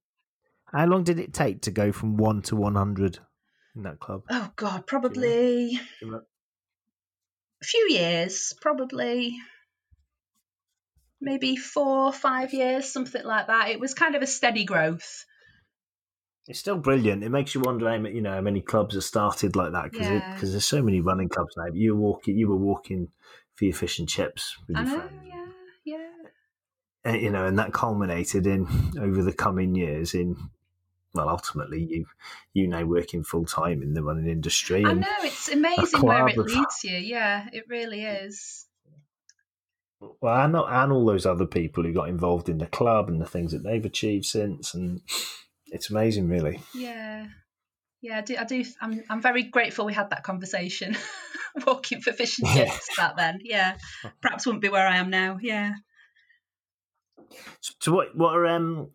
how 0.74 0.86
long 0.86 1.03
did 1.03 1.19
it 1.19 1.33
take 1.33 1.62
to 1.63 1.71
go 1.71 1.91
from 1.91 2.17
one 2.17 2.41
to 2.43 2.55
one 2.55 2.75
hundred 2.75 3.19
in 3.75 3.83
that 3.83 4.00
club? 4.00 4.24
Oh 4.29 4.51
God, 4.55 4.86
probably 4.86 5.79
a 6.03 7.65
few 7.65 7.88
years, 7.89 8.53
probably 8.62 9.38
maybe 11.19 11.55
four, 11.55 12.13
five 12.13 12.53
years, 12.53 12.91
something 12.91 13.24
like 13.24 13.47
that. 13.47 13.69
It 13.69 13.79
was 13.79 13.93
kind 13.93 14.15
of 14.15 14.21
a 14.21 14.27
steady 14.27 14.65
growth. 14.65 15.25
It's 16.47 16.59
still 16.59 16.77
brilliant. 16.77 17.24
It 17.24 17.29
makes 17.29 17.55
you 17.55 17.62
wonder, 17.62 17.89
how 17.89 17.95
you 18.07 18.21
know, 18.21 18.33
how 18.33 18.41
many 18.41 18.62
clubs 18.62 18.95
have 18.95 19.03
started 19.03 19.55
like 19.55 19.74
that 19.74 19.91
because 19.91 20.07
yeah. 20.07 20.38
there's 20.39 20.63
so 20.63 20.81
many 20.81 21.01
running 21.01 21.27
clubs 21.27 21.53
now. 21.57 21.65
You 21.74 21.95
were 21.95 22.01
walking, 22.01 22.38
you 22.38 22.47
were 22.47 22.55
walking 22.55 23.09
for 23.55 23.65
your 23.65 23.74
fish 23.74 24.00
and 24.00 24.07
chips 24.07 24.55
with 24.67 24.77
your 24.77 24.86
know, 24.86 24.95
friends. 25.00 25.21
Yeah, 25.25 25.45
yeah. 25.86 26.07
And, 27.03 27.21
you 27.21 27.31
know, 27.31 27.45
and 27.45 27.59
that 27.59 27.74
culminated 27.74 28.47
in 28.47 28.67
over 29.00 29.24
the 29.24 29.33
coming 29.33 29.75
years 29.75 30.13
in 30.13 30.38
well, 31.17 31.29
ultimately, 31.29 31.83
you 31.83 32.05
you 32.53 32.67
now 32.67 32.86
working 32.86 33.24
full 33.24 33.45
time 33.45 33.81
in 33.81 33.93
the 33.93 34.03
running 34.03 34.27
industry. 34.27 34.86
I 34.86 34.93
know 34.93 35.07
it's 35.21 35.50
amazing 35.50 36.01
where 36.01 36.27
it 36.27 36.38
leads 36.38 36.83
you. 36.83 36.95
Yeah, 36.95 37.47
it 37.51 37.65
really 37.67 38.03
is. 38.03 38.67
Well, 40.00 40.45
and, 40.45 40.55
and 40.55 40.91
all 40.91 41.05
those 41.05 41.25
other 41.25 41.47
people 41.47 41.83
who 41.83 41.91
got 41.91 42.07
involved 42.07 42.50
in 42.50 42.59
the 42.59 42.67
club 42.67 43.09
and 43.09 43.19
the 43.19 43.25
things 43.25 43.51
that 43.51 43.63
they've 43.63 43.83
achieved 43.83 44.25
since, 44.25 44.75
and 44.75 45.01
it's 45.65 45.89
amazing, 45.89 46.29
really. 46.29 46.62
Yeah, 46.75 47.25
yeah, 48.01 48.19
I 48.19 48.21
do. 48.21 48.38
I 48.38 48.43
do 48.43 48.63
I'm, 48.79 49.03
I'm 49.09 49.21
very 49.21 49.43
grateful 49.43 49.86
we 49.86 49.93
had 49.93 50.12
that 50.12 50.24
conversation, 50.24 50.95
walking 51.65 52.01
for 52.01 52.13
fish 52.13 52.38
and 52.39 52.47
chips 52.50 52.89
yeah. 52.95 53.07
back 53.07 53.17
then. 53.17 53.39
Yeah, 53.43 53.77
perhaps 54.21 54.45
wouldn't 54.45 54.62
be 54.62 54.69
where 54.69 54.88
I 54.88 54.97
am 54.97 55.09
now. 55.09 55.39
Yeah. 55.41 55.74
So, 57.62 57.74
so 57.79 57.91
what 57.91 58.15
what 58.15 58.36
are 58.36 58.45
um 58.45 58.91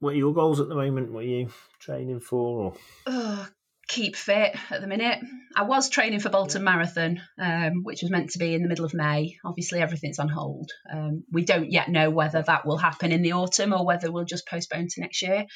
what 0.00 0.14
are 0.14 0.18
your 0.18 0.34
goals 0.34 0.60
at 0.60 0.68
the 0.68 0.74
moment? 0.74 1.12
What 1.12 1.24
are 1.24 1.28
you 1.28 1.50
training 1.80 2.20
for? 2.20 2.74
Or? 3.06 3.48
keep 3.88 4.16
fit 4.16 4.56
at 4.70 4.80
the 4.80 4.86
minute. 4.86 5.20
I 5.54 5.62
was 5.62 5.88
training 5.88 6.20
for 6.20 6.28
Bolton. 6.28 6.64
Marathon, 6.64 7.20
um, 7.38 7.82
which 7.84 8.02
was 8.02 8.10
meant 8.10 8.30
to 8.30 8.38
be 8.38 8.54
in 8.54 8.62
the 8.62 8.68
middle 8.68 8.84
of 8.84 8.94
May. 8.94 9.36
Obviously, 9.44 9.80
everything's 9.80 10.18
on 10.18 10.28
hold. 10.28 10.70
Um, 10.92 11.24
we 11.30 11.44
don't 11.44 11.70
yet 11.70 11.88
know 11.88 12.10
whether 12.10 12.42
that 12.42 12.66
will 12.66 12.78
happen 12.78 13.12
in 13.12 13.22
the 13.22 13.32
autumn 13.32 13.72
or 13.72 13.86
whether 13.86 14.10
we'll 14.10 14.24
just 14.24 14.48
postpone 14.48 14.88
to 14.88 15.00
next 15.00 15.22
year. 15.22 15.46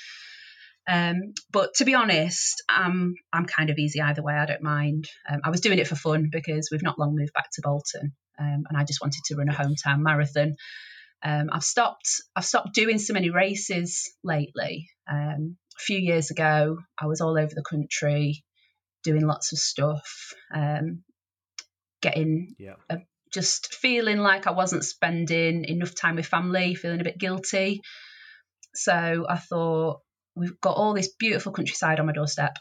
Um, 0.88 1.34
but 1.50 1.74
to 1.76 1.84
be 1.84 1.94
honest, 1.94 2.62
I'm 2.68 3.14
I'm 3.32 3.46
kind 3.46 3.70
of 3.70 3.78
easy 3.78 4.00
either 4.00 4.22
way. 4.22 4.34
I 4.34 4.46
don't 4.46 4.62
mind. 4.62 5.08
Um, 5.28 5.40
I 5.44 5.50
was 5.50 5.60
doing 5.60 5.78
it 5.78 5.86
for 5.86 5.96
fun 5.96 6.30
because 6.32 6.68
we've 6.70 6.82
not 6.82 6.98
long 6.98 7.14
moved 7.16 7.32
back 7.32 7.50
to 7.52 7.62
Bolton, 7.62 8.12
um, 8.38 8.64
and 8.68 8.76
I 8.76 8.84
just 8.84 9.00
wanted 9.00 9.22
to 9.26 9.36
run 9.36 9.48
a 9.48 9.52
hometown 9.52 10.00
marathon. 10.00 10.56
Um, 11.22 11.50
I've 11.52 11.64
stopped 11.64 12.22
I've 12.34 12.44
stopped 12.44 12.74
doing 12.74 12.98
so 12.98 13.12
many 13.12 13.30
races 13.30 14.12
lately. 14.24 14.88
Um, 15.10 15.56
a 15.76 15.80
few 15.80 15.98
years 15.98 16.30
ago, 16.30 16.78
I 16.98 17.06
was 17.06 17.20
all 17.20 17.38
over 17.38 17.54
the 17.54 17.64
country 17.68 18.44
doing 19.02 19.26
lots 19.26 19.52
of 19.52 19.58
stuff, 19.58 20.32
um, 20.54 21.02
getting 22.02 22.54
yeah. 22.58 22.74
a, 22.88 22.98
just 23.32 23.74
feeling 23.74 24.18
like 24.18 24.46
I 24.46 24.52
wasn't 24.52 24.84
spending 24.84 25.64
enough 25.64 25.94
time 25.94 26.16
with 26.16 26.26
family, 26.26 26.74
feeling 26.74 27.00
a 27.00 27.04
bit 27.04 27.18
guilty. 27.18 27.80
So 28.74 29.26
I 29.28 29.36
thought 29.36 30.00
we've 30.34 30.60
got 30.60 30.76
all 30.76 30.94
this 30.94 31.12
beautiful 31.18 31.52
countryside 31.52 32.00
on 32.00 32.06
my 32.06 32.12
doorstep. 32.12 32.56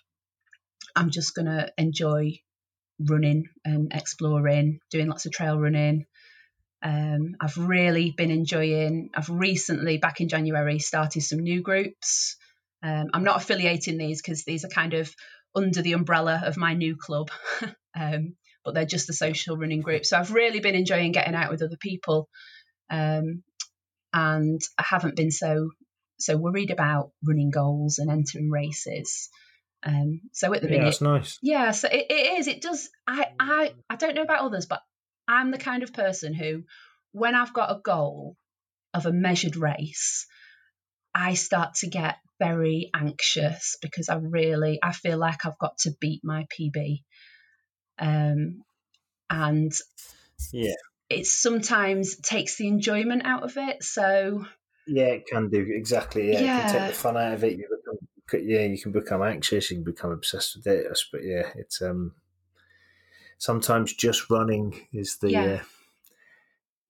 I'm 0.96 1.12
just 1.12 1.36
gonna 1.36 1.70
enjoy 1.78 2.40
running 3.00 3.46
and 3.64 3.92
exploring, 3.94 4.80
doing 4.92 5.08
lots 5.08 5.26
of 5.26 5.32
trail 5.32 5.58
running, 5.58 6.06
um, 6.82 7.36
I've 7.40 7.58
really 7.58 8.12
been 8.12 8.32
enjoying. 8.32 9.10
I've 9.14 9.30
recently, 9.30 9.98
back 9.98 10.22
in 10.22 10.30
January, 10.30 10.80
started 10.80 11.22
some 11.22 11.40
new 11.40 11.62
groups. 11.62 12.38
Um, 12.82 13.08
I'm 13.14 13.24
not 13.24 13.38
affiliating 13.38 13.98
these 13.98 14.22
because 14.22 14.46
these 14.46 14.64
are 14.64 14.70
kind 14.70 14.94
of 14.94 15.14
under 15.56 15.82
the 15.82 15.94
umbrella 15.94 16.42
of 16.46 16.58
my 16.58 16.74
new 16.74 16.96
club. 16.96 17.32
um, 18.00 18.36
but 18.64 18.74
they're 18.74 18.86
just 18.86 19.10
a 19.10 19.14
social 19.14 19.58
running 19.58 19.82
group. 19.82 20.06
So 20.06 20.18
I've 20.18 20.32
really 20.32 20.60
been 20.60 20.76
enjoying 20.76 21.12
getting 21.12 21.36
out 21.36 21.52
with 21.52 21.62
other 21.62 21.78
people. 21.78 22.30
Um, 22.90 23.44
and 24.14 24.62
I 24.78 24.84
haven't 24.84 25.16
been 25.16 25.32
so 25.32 25.70
so 26.20 26.36
worried 26.36 26.72
about 26.72 27.12
running 27.26 27.50
goals 27.50 27.98
and 28.00 28.12
entering 28.12 28.50
races. 28.50 29.30
Um, 29.84 30.22
so 30.34 30.54
at 30.54 30.62
the 30.62 30.68
Yeah, 30.68 30.74
minute, 30.74 30.86
that's 30.86 31.02
nice. 31.02 31.40
yeah, 31.42 31.72
so 31.72 31.88
it, 31.90 32.08
it 32.10 32.40
is. 32.40 32.48
It 32.48 32.62
does. 32.62 32.90
I, 33.08 33.28
I 33.40 33.74
I 33.90 33.96
don't 33.96 34.16
know 34.16 34.24
about 34.24 34.42
others, 34.44 34.66
but 34.66 34.82
I'm 35.30 35.52
the 35.52 35.60
kind 35.60 35.84
of 35.84 35.94
person 35.94 36.34
who, 36.34 36.64
when 37.14 37.36
I've 37.36 37.54
got 37.54 37.72
a 37.72 37.82
goal 37.82 38.36
of 38.94 39.06
a 39.06 39.14
measured 39.14 39.56
race, 39.58 40.28
I 41.14 41.36
start 41.36 41.76
to 41.76 41.88
get 41.88 42.18
very 42.40 42.90
anxious 42.96 43.78
because 43.82 44.10
I 44.10 44.16
really 44.16 44.80
I 44.82 44.94
feel 44.94 45.18
like 45.20 45.46
I've 45.46 45.60
got 45.60 45.78
to 45.80 45.92
beat 46.02 46.22
my 46.24 46.48
PB, 46.50 47.04
um, 48.00 48.64
and 49.30 49.74
Yeah. 50.52 50.74
it 51.10 51.26
sometimes 51.26 52.18
takes 52.18 52.58
the 52.58 52.68
enjoyment 52.68 53.24
out 53.26 53.44
of 53.44 53.58
it. 53.58 53.84
So 53.84 54.46
Yeah, 54.86 55.08
it 55.08 55.28
can 55.28 55.50
do 55.50 55.66
exactly. 55.70 56.32
Yeah, 56.32 56.40
it 56.40 56.54
can 56.54 56.66
take 56.66 56.88
the 56.88 56.94
fun 56.94 57.18
out 57.18 57.34
of 57.34 57.44
it. 57.44 57.58
You 57.58 57.68
become, 57.70 58.44
yeah, 58.48 58.62
you 58.62 58.80
can 58.80 58.92
become 58.92 59.22
anxious. 59.22 59.70
You 59.70 59.78
can 59.78 59.84
become 59.84 60.12
obsessed 60.12 60.56
with 60.56 60.68
it. 60.68 60.88
But 61.12 61.24
yeah, 61.24 61.52
it's 61.56 61.82
um 61.82 62.16
sometimes 63.40 63.94
just 63.94 64.30
running 64.30 64.88
is 64.94 65.18
the 65.18 65.32
Yeah. 65.32 65.44
uh, 65.46 65.64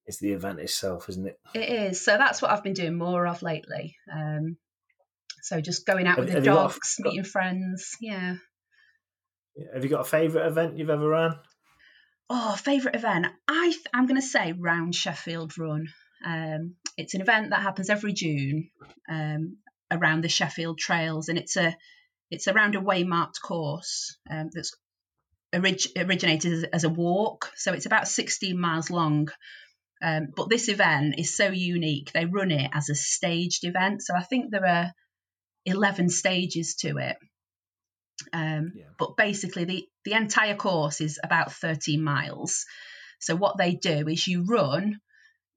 is 0.06 0.18
the 0.18 0.32
event 0.32 0.58
itself, 0.60 1.08
isn't 1.08 1.26
it? 1.28 1.38
it 1.54 1.68
is. 1.70 2.00
So 2.04 2.16
that's 2.18 2.42
what 2.42 2.50
I've 2.50 2.62
been 2.64 2.74
doing 2.74 2.98
more 2.98 3.26
of 3.26 3.42
lately. 3.42 3.96
Um, 4.12 4.56
so 5.42 5.60
just 5.60 5.86
going 5.86 6.06
out 6.06 6.16
Have- 6.16 6.24
with 6.24 6.28
the 6.28 6.34
have 6.34 6.44
you 6.44 6.50
got 6.50 6.70
a- 6.70 6.74
dogs, 6.74 6.96
meeting 6.98 7.24
friends. 7.24 7.96
Yeah. 8.00 8.36
Have 9.72 9.84
you 9.84 9.90
got 9.90 10.00
a 10.00 10.04
favourite 10.04 10.46
event 10.46 10.76
you've 10.78 10.90
ever 10.90 11.08
ran? 11.08 11.38
Oh, 12.28 12.54
favourite 12.54 12.94
event? 12.96 13.26
I 13.48 13.70
th- 13.70 13.86
I'm 13.92 14.06
going 14.06 14.20
to 14.20 14.26
say 14.26 14.52
Round 14.52 14.94
Sheffield 14.94 15.56
Run. 15.58 15.88
Um, 16.24 16.76
it's 16.96 17.14
an 17.14 17.20
event 17.20 17.50
that 17.50 17.62
happens 17.62 17.90
every 17.90 18.12
June 18.12 18.70
um, 19.08 19.56
around 19.90 20.22
the 20.22 20.28
Sheffield 20.28 20.78
Trails, 20.78 21.28
and 21.28 21.38
it's 21.38 21.56
a 21.56 21.76
it's 22.30 22.46
around 22.46 22.76
a 22.76 22.80
waymarked 22.80 23.40
course 23.42 24.16
um, 24.30 24.50
that's 24.52 24.76
orig- 25.54 25.92
originated 25.96 26.52
as, 26.52 26.64
as 26.64 26.84
a 26.84 26.88
walk. 26.88 27.50
So 27.56 27.72
it's 27.72 27.86
about 27.86 28.08
16 28.08 28.58
miles 28.58 28.90
long. 28.90 29.28
Um, 30.02 30.28
but 30.34 30.48
this 30.48 30.68
event 30.68 31.16
is 31.18 31.34
so 31.36 31.48
unique. 31.50 32.12
They 32.12 32.24
run 32.24 32.50
it 32.50 32.70
as 32.72 32.88
a 32.88 32.94
staged 32.94 33.64
event. 33.64 34.02
So 34.02 34.14
I 34.14 34.22
think 34.22 34.50
there 34.50 34.66
are 34.66 34.92
11 35.66 36.08
stages 36.08 36.74
to 36.76 36.96
it. 36.98 37.16
Um, 38.32 38.72
Yeah. 38.74 38.84
But 38.98 39.16
basically, 39.16 39.64
the, 39.64 39.88
the 40.04 40.12
entire 40.12 40.56
course 40.56 41.00
is 41.00 41.18
about 41.22 41.52
13 41.52 42.02
miles. 42.02 42.64
So 43.18 43.36
what 43.36 43.58
they 43.58 43.74
do 43.74 44.08
is 44.08 44.26
you 44.26 44.44
run 44.44 45.00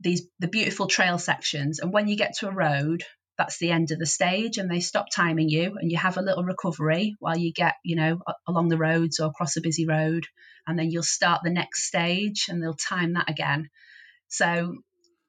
these 0.01 0.27
the 0.39 0.49
beautiful 0.49 0.87
trail 0.87 1.17
sections, 1.17 1.79
and 1.79 1.93
when 1.93 2.07
you 2.09 2.17
get 2.17 2.35
to 2.39 2.49
a 2.49 2.53
road, 2.53 3.03
that's 3.37 3.57
the 3.57 3.71
end 3.71 3.91
of 3.91 3.99
the 3.99 4.05
stage, 4.05 4.57
and 4.57 4.69
they 4.69 4.79
stop 4.79 5.07
timing 5.13 5.49
you, 5.49 5.77
and 5.79 5.91
you 5.91 5.97
have 5.97 6.17
a 6.17 6.21
little 6.21 6.43
recovery 6.43 7.15
while 7.19 7.37
you 7.37 7.51
get 7.51 7.75
you 7.83 7.95
know 7.95 8.19
along 8.47 8.69
the 8.69 8.77
roads 8.77 9.19
or 9.19 9.27
across 9.27 9.57
a 9.57 9.61
busy 9.61 9.85
road, 9.85 10.25
and 10.67 10.77
then 10.77 10.91
you'll 10.91 11.03
start 11.03 11.41
the 11.43 11.49
next 11.49 11.87
stage, 11.87 12.47
and 12.49 12.61
they'll 12.61 12.75
time 12.75 13.13
that 13.13 13.29
again. 13.29 13.69
So 14.27 14.75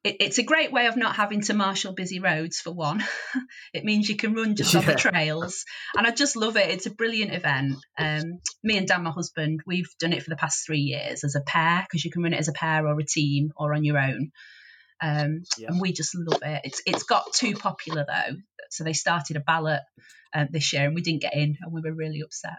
it, 0.05 0.17
it's 0.19 0.37
a 0.37 0.43
great 0.43 0.71
way 0.71 0.85
of 0.85 0.95
not 0.95 1.15
having 1.15 1.41
to 1.41 1.53
marshal 1.53 1.93
busy 1.93 2.19
roads 2.19 2.59
for 2.59 2.71
one. 2.71 3.03
it 3.73 3.83
means 3.83 4.07
you 4.07 4.15
can 4.15 4.35
run 4.35 4.55
just 4.55 4.75
on 4.75 4.85
the 4.85 4.95
trails, 4.95 5.65
and 5.97 6.05
I 6.05 6.11
just 6.11 6.35
love 6.35 6.57
it. 6.57 6.69
It's 6.69 6.85
a 6.85 6.91
brilliant 6.91 7.33
event. 7.33 7.77
Um, 7.97 8.39
me 8.63 8.77
and 8.77 8.87
Dan, 8.87 9.03
my 9.03 9.11
husband, 9.11 9.61
we've 9.65 9.89
done 9.99 10.13
it 10.13 10.23
for 10.23 10.29
the 10.29 10.35
past 10.35 10.65
three 10.65 10.81
years 10.81 11.23
as 11.23 11.35
a 11.35 11.41
pair 11.41 11.83
because 11.89 12.05
you 12.05 12.11
can 12.11 12.21
run 12.21 12.33
it 12.33 12.39
as 12.39 12.47
a 12.47 12.53
pair 12.53 12.87
or 12.87 12.99
a 12.99 13.03
team 13.03 13.51
or 13.57 13.73
on 13.73 13.83
your 13.83 13.97
own. 13.97 14.31
Um, 15.01 15.43
Yeah. 15.57 15.67
and 15.69 15.81
we 15.81 15.91
just 15.91 16.15
love 16.15 16.41
it. 16.43 16.61
It's 16.63 16.81
it's 16.85 17.03
got 17.03 17.33
too 17.33 17.53
popular 17.55 18.05
though, 18.07 18.35
so 18.69 18.83
they 18.83 18.93
started 18.93 19.37
a 19.37 19.41
ballot 19.41 19.81
um, 20.33 20.47
this 20.51 20.73
year, 20.73 20.85
and 20.85 20.95
we 20.95 21.01
didn't 21.01 21.21
get 21.21 21.35
in, 21.35 21.57
and 21.61 21.73
we 21.73 21.81
were 21.81 21.93
really 21.93 22.21
upset. 22.21 22.57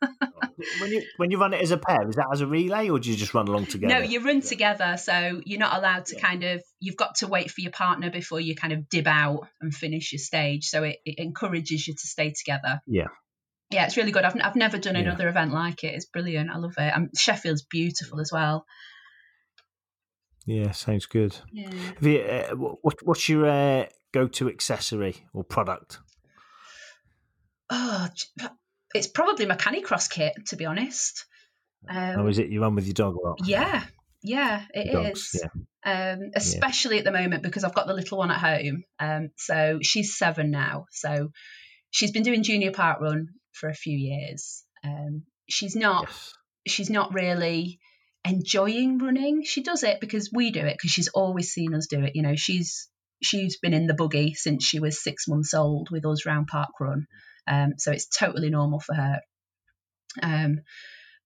when 0.80 0.90
you 0.90 1.02
when 1.16 1.30
you 1.30 1.38
run 1.38 1.54
it 1.54 1.60
as 1.60 1.70
a 1.70 1.78
pair, 1.78 2.08
is 2.08 2.16
that 2.16 2.28
as 2.32 2.40
a 2.40 2.46
relay 2.46 2.88
or 2.88 2.98
do 2.98 3.10
you 3.10 3.16
just 3.16 3.34
run 3.34 3.48
along 3.48 3.66
together? 3.66 3.94
No, 3.94 4.00
you 4.00 4.24
run 4.24 4.40
together, 4.40 4.96
so 4.96 5.40
you're 5.44 5.58
not 5.58 5.76
allowed 5.76 6.06
to 6.06 6.16
kind 6.20 6.44
of. 6.44 6.62
You've 6.80 6.96
got 6.96 7.16
to 7.16 7.26
wait 7.26 7.50
for 7.50 7.60
your 7.60 7.72
partner 7.72 8.10
before 8.10 8.40
you 8.40 8.54
kind 8.54 8.72
of 8.72 8.88
dib 8.88 9.06
out 9.08 9.48
and 9.60 9.74
finish 9.74 10.12
your 10.12 10.20
stage. 10.20 10.66
So 10.66 10.84
it, 10.84 10.98
it 11.04 11.18
encourages 11.18 11.86
you 11.88 11.94
to 11.94 12.06
stay 12.06 12.32
together. 12.32 12.80
Yeah. 12.86 13.08
Yeah, 13.70 13.84
it's 13.84 13.96
really 13.96 14.12
good. 14.12 14.24
I've, 14.24 14.36
I've 14.40 14.56
never 14.56 14.78
done 14.78 14.94
Yeah. 14.94 15.02
another 15.02 15.28
event 15.28 15.52
like 15.52 15.84
it. 15.84 15.94
It's 15.94 16.06
brilliant. 16.06 16.50
I 16.50 16.56
love 16.56 16.74
it. 16.78 16.96
Um, 16.96 17.10
Sheffield's 17.16 17.62
beautiful 17.62 18.20
as 18.20 18.30
well. 18.32 18.64
Yeah, 20.48 20.70
sounds 20.70 21.04
good. 21.04 21.36
Yeah. 21.52 21.70
You, 22.00 22.20
uh, 22.20 22.54
what 22.56 22.94
what's 23.02 23.28
your 23.28 23.46
uh, 23.46 23.84
go-to 24.12 24.48
accessory 24.48 25.26
or 25.34 25.44
product? 25.44 25.98
Oh, 27.68 28.08
it's 28.94 29.08
probably 29.08 29.44
my 29.44 29.56
Canicross 29.56 30.08
kit, 30.08 30.32
to 30.46 30.56
be 30.56 30.64
honest. 30.64 31.26
Um, 31.86 32.20
or 32.20 32.28
is 32.30 32.38
it 32.38 32.48
you 32.48 32.62
run 32.62 32.74
with 32.74 32.86
your 32.86 32.94
dog 32.94 33.16
a 33.16 33.28
lot? 33.28 33.40
Yeah, 33.44 33.84
yeah, 34.22 34.62
it 34.72 34.90
Your 34.90 35.10
is. 35.10 35.38
yeah. 35.38 35.50
Um, 35.84 36.30
especially 36.34 36.98
at 36.98 37.04
the 37.04 37.12
moment 37.12 37.42
because 37.42 37.62
I've 37.62 37.74
got 37.74 37.86
the 37.86 37.92
little 37.92 38.16
one 38.16 38.30
at 38.30 38.40
home. 38.40 38.84
Um, 38.98 39.28
so 39.36 39.80
she's 39.82 40.16
seven 40.16 40.50
now. 40.50 40.86
So 40.90 41.28
she's 41.90 42.10
been 42.10 42.22
doing 42.22 42.42
junior 42.42 42.70
parkrun 42.70 43.26
for 43.52 43.68
a 43.68 43.74
few 43.74 43.96
years. 43.98 44.64
Um, 44.82 45.24
she's 45.46 45.76
not. 45.76 46.06
Yes. 46.06 46.32
She's 46.66 46.90
not 46.90 47.12
really 47.12 47.80
enjoying 48.28 48.98
running. 48.98 49.42
She 49.44 49.62
does 49.62 49.82
it 49.82 50.00
because 50.00 50.30
we 50.32 50.50
do 50.50 50.60
it 50.60 50.74
because 50.74 50.90
she's 50.90 51.08
always 51.08 51.50
seen 51.50 51.74
us 51.74 51.86
do 51.86 52.02
it. 52.04 52.12
You 52.14 52.22
know, 52.22 52.36
she's 52.36 52.88
she's 53.22 53.58
been 53.58 53.74
in 53.74 53.86
the 53.86 53.94
buggy 53.94 54.34
since 54.34 54.64
she 54.64 54.80
was 54.80 55.02
six 55.02 55.26
months 55.28 55.54
old 55.54 55.90
with 55.90 56.04
us 56.06 56.26
round 56.26 56.46
park 56.46 56.70
run. 56.80 57.06
Um, 57.46 57.74
so 57.78 57.92
it's 57.92 58.06
totally 58.06 58.50
normal 58.50 58.80
for 58.80 58.94
her. 58.94 59.20
Um, 60.22 60.60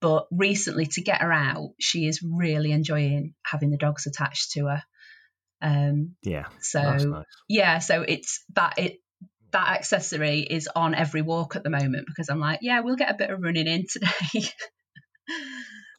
but 0.00 0.26
recently, 0.30 0.86
to 0.86 1.02
get 1.02 1.20
her 1.20 1.32
out, 1.32 1.70
she 1.80 2.06
is 2.06 2.22
really 2.22 2.72
enjoying 2.72 3.34
having 3.44 3.70
the 3.70 3.76
dogs 3.76 4.06
attached 4.06 4.52
to 4.52 4.66
her. 4.66 4.82
Um, 5.60 6.16
Yeah. 6.22 6.46
so 6.60 6.82
nice. 6.82 7.24
yeah, 7.48 7.78
so 7.78 8.02
it's 8.02 8.44
that 8.54 8.78
it 8.78 8.98
that 9.52 9.76
accessory 9.76 10.40
is 10.40 10.68
on 10.74 10.94
every 10.94 11.22
walk 11.22 11.56
at 11.56 11.62
the 11.62 11.70
moment 11.70 12.06
because 12.06 12.28
I'm 12.28 12.40
like, 12.40 12.60
yeah, 12.62 12.80
we'll 12.80 12.96
get 12.96 13.10
a 13.10 13.16
bit 13.16 13.30
of 13.30 13.40
running 13.40 13.66
in 13.66 13.84
today. 13.90 14.48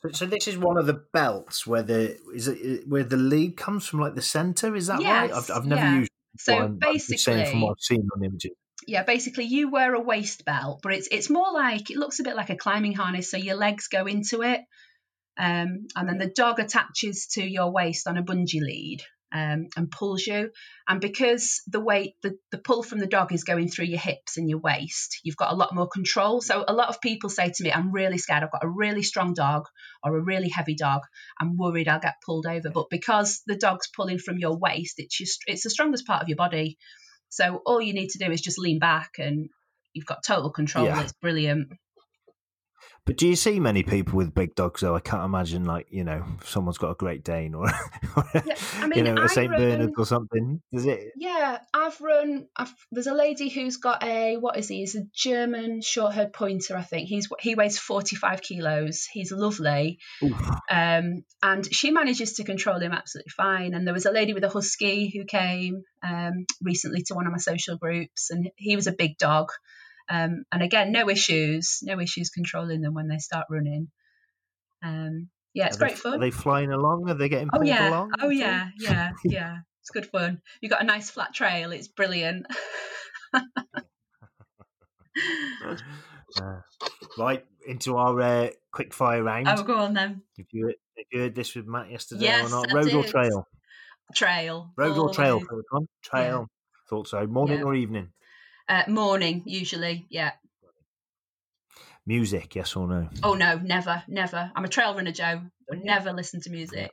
So, 0.06 0.12
so 0.12 0.26
this 0.26 0.48
is 0.48 0.58
one 0.58 0.78
of 0.78 0.86
the 0.86 1.02
belts 1.14 1.66
where 1.66 1.84
the 1.84 2.18
is 2.34 2.48
it 2.48 2.88
where 2.88 3.04
the 3.04 3.18
lead 3.18 3.56
comes 3.56 3.86
from, 3.88 4.00
like 4.02 4.16
the 4.16 4.22
centre. 4.22 4.76
Is 4.76 4.88
that 4.88 4.96
right? 5.02 5.30
Yes, 5.30 5.50
I've, 5.50 5.58
I've 5.58 5.66
never 5.66 5.82
yeah. 5.82 6.00
used. 6.00 6.12
so 6.38 6.54
before, 6.54 6.62
I'm- 6.64 6.80
I'm 6.84 6.94
just 6.94 7.08
saying 7.08 7.18
from 7.18 7.44
basically, 7.44 7.62
what 7.62 7.72
I've 7.72 7.82
seen 7.82 8.08
on 8.16 8.24
images. 8.24 8.52
yeah, 8.86 9.04
basically 9.04 9.46
you 9.46 9.72
wear 9.72 9.94
a 9.94 10.02
waist 10.02 10.44
belt, 10.46 10.82
but 10.84 10.94
it's 10.94 11.08
it's 11.10 11.30
more 11.30 11.54
like 11.54 11.90
it 11.90 11.98
looks 11.98 12.20
a 12.20 12.24
bit 12.24 12.36
like 12.36 12.50
a 12.50 12.58
climbing 12.58 12.94
harness, 12.94 13.32
so 13.32 13.38
your 13.38 13.56
legs 13.56 13.88
go 13.88 14.06
into 14.06 14.42
it, 14.42 14.60
um, 15.38 15.88
and 15.96 16.10
then 16.10 16.18
the 16.18 16.28
dog 16.36 16.60
attaches 16.60 17.28
to 17.34 17.44
your 17.44 17.72
waist 17.72 18.08
on 18.08 18.18
a 18.18 18.24
bungee 18.24 18.62
lead. 18.62 19.04
Um, 19.36 19.70
and 19.76 19.90
pulls 19.90 20.28
you, 20.28 20.52
and 20.88 21.02
because 21.02 21.64
the 21.66 21.80
weight, 21.80 22.14
the, 22.22 22.38
the 22.52 22.60
pull 22.60 22.84
from 22.84 23.00
the 23.00 23.08
dog 23.08 23.34
is 23.34 23.44
going 23.44 23.68
through 23.68 23.86
your 23.86 24.00
hips 24.00 24.38
and 24.38 24.48
your 24.48 24.60
waist, 24.60 25.18
you've 25.24 25.36
got 25.36 25.52
a 25.52 25.56
lot 25.56 25.74
more 25.74 25.88
control. 25.88 26.40
So 26.40 26.64
a 26.68 26.72
lot 26.72 26.90
of 26.90 27.02
people 27.02 27.32
say 27.32 27.50
to 27.50 27.64
me, 27.64 27.72
"I'm 27.72 27.92
really 27.92 28.20
scared. 28.20 28.44
I've 28.44 28.52
got 28.52 28.64
a 28.64 28.70
really 28.70 29.02
strong 29.02 29.34
dog 29.34 29.64
or 30.04 30.16
a 30.16 30.24
really 30.24 30.50
heavy 30.50 30.76
dog. 30.76 31.02
I'm 31.42 31.58
worried 31.58 31.88
I'll 31.88 32.00
get 32.00 32.22
pulled 32.24 32.46
over." 32.46 32.70
But 32.70 32.92
because 32.92 33.42
the 33.48 33.56
dog's 33.56 33.90
pulling 33.90 34.20
from 34.20 34.38
your 34.38 34.56
waist, 34.56 35.00
it's 35.00 35.18
just 35.18 35.40
it's 35.48 35.64
the 35.64 35.72
strongest 35.72 36.06
part 36.06 36.22
of 36.22 36.30
your 36.30 36.38
body. 36.38 36.78
So 37.30 37.60
all 37.66 37.82
you 37.82 37.96
need 37.96 38.10
to 38.10 38.24
do 38.24 38.32
is 38.32 38.40
just 38.40 38.60
lean 38.60 38.78
back 38.78 39.14
and 39.18 39.50
you've 39.94 40.06
got 40.06 40.24
total 40.24 40.52
control. 40.52 40.86
Yeah. 40.86 41.02
It's 41.02 41.14
brilliant. 41.14 41.70
But 43.06 43.18
do 43.18 43.28
you 43.28 43.36
see 43.36 43.60
many 43.60 43.84
people 43.84 44.16
with 44.16 44.34
big 44.34 44.56
dogs? 44.56 44.80
Though 44.80 44.96
I 44.96 45.02
can't 45.02 45.26
imagine, 45.26 45.66
like 45.66 45.88
you 45.90 46.06
know, 46.06 46.24
someone's 46.46 46.78
got 46.78 46.92
a 46.92 46.96
Great 46.96 47.26
Dane 47.26 47.54
or, 47.54 47.68
or 48.16 48.26
Yeah, 48.34 48.56
I 48.78 48.88
mean, 48.88 49.06
you 49.06 49.14
know, 49.14 49.22
a 49.22 49.28
Saint 49.28 49.52
run- 49.52 49.60
Bernard 49.60 49.94
or 49.98 50.06
something. 50.06 50.62
Does 50.72 50.86
it? 50.86 51.12
Yeah, 51.18 51.60
I've 51.74 52.00
run. 52.00 52.48
I've, 52.56 52.74
there's 52.92 53.08
a 53.08 53.14
lady 53.14 53.50
who's 53.50 53.76
got 53.76 54.04
a 54.04 54.38
what 54.38 54.58
is 54.58 54.70
he? 54.70 54.78
He's 54.78 54.96
a 54.96 55.04
German 55.14 55.82
short-haired 55.82 56.32
pointer, 56.32 56.78
I 56.78 56.82
think. 56.82 57.10
He's 57.10 57.28
he 57.42 57.56
weighs 57.56 57.78
45 57.78 58.42
kilos. 58.42 59.06
He's 59.12 59.34
lovely, 59.34 60.00
um, 60.72 61.26
and 61.42 61.76
she 61.76 61.92
manages 61.92 62.34
to 62.34 62.46
control 62.46 62.80
him 62.80 62.94
absolutely 62.94 63.32
fine. 63.36 63.74
And 63.74 63.86
there 63.86 63.94
was 63.94 64.06
a 64.06 64.12
lady 64.12 64.34
with 64.34 64.46
a 64.46 64.50
husky 64.50 65.10
who 65.10 65.26
came 65.26 65.84
um, 66.02 66.46
recently 66.62 67.04
to 67.08 67.16
one 67.16 67.26
of 67.26 67.34
my 67.34 67.38
social 67.38 67.76
groups, 67.78 68.30
and 68.30 68.50
he 68.56 68.78
was 68.78 68.88
a 68.88 68.94
big 68.94 69.18
dog. 69.18 69.50
Um, 70.10 70.44
and 70.52 70.62
again, 70.62 70.92
no 70.92 71.10
issues, 71.10 71.80
no 71.84 72.00
issues 72.00 72.30
controlling 72.30 72.82
them 72.82 72.94
when 72.94 73.08
they 73.08 73.18
start 73.20 73.46
running. 73.50 73.88
Um, 74.84 75.30
yeah, 75.54 75.68
it's 75.68 75.78
Are 75.78 75.80
they- 75.80 75.86
great 75.88 75.98
fun. 75.98 76.14
Are 76.16 76.20
they 76.20 76.32
flying 76.32 76.72
along? 76.72 77.10
Are 77.10 77.14
they 77.14 77.30
getting 77.30 77.50
Oh 77.54 77.58
pulled 77.58 77.68
yeah. 77.68 77.90
along? 77.90 78.12
Oh 78.20 78.30
yeah. 78.30 78.70
Yeah. 78.80 79.12
Yeah. 79.24 79.58
It's 79.82 79.90
good 79.90 80.06
fun. 80.06 80.42
You 80.62 80.70
got 80.70 80.82
a 80.82 80.86
nice 80.86 81.10
flat 81.10 81.34
trail. 81.34 81.72
It's 81.74 81.88
brilliant. 81.90 82.46
Uh, 86.42 86.62
right 87.20 87.46
into 87.68 87.96
our 87.96 88.20
uh, 88.20 88.48
quick 88.72 88.92
fire 88.94 89.22
round. 89.24 89.48
Oh, 89.48 89.62
go 89.62 89.78
on 89.78 89.94
then. 89.94 90.24
If 90.38 90.48
you, 90.52 90.68
have 90.98 91.06
you 91.12 91.20
heard 91.20 91.36
this 91.36 91.54
with 91.56 91.68
Matt 91.68 91.92
yesterday 91.92 92.24
Yes, 92.24 92.52
or 92.52 92.66
not? 92.66 92.74
Road 92.74 92.92
or 92.94 93.04
trail? 93.04 93.48
Trail. 94.16 94.72
Road 94.76 94.98
or 94.98 95.14
trail? 95.14 95.42
one. 95.70 95.88
Trail. 96.02 96.48
Thought 96.90 97.08
so. 97.08 97.28
Morning 97.28 97.60
Yeah. 97.60 97.66
or 97.66 97.76
evening? 97.76 98.10
Uh, 98.68 98.84
morning, 98.88 99.44
usually. 99.46 100.06
Yeah. 100.10 100.32
Music, 102.06 102.56
yes 102.56 102.76
or 102.76 102.88
no? 102.88 103.10
Oh 103.24 103.34
no, 103.34 103.58
never, 103.58 104.04
never. 104.08 104.52
I'm 104.56 104.66
a 104.66 104.68
trail 104.68 104.94
runner, 104.94 105.12
Joe. 105.12 105.42
Would 105.70 105.84
never 105.84 106.12
listen 106.12 106.42
to 106.42 106.50
music. 106.50 106.92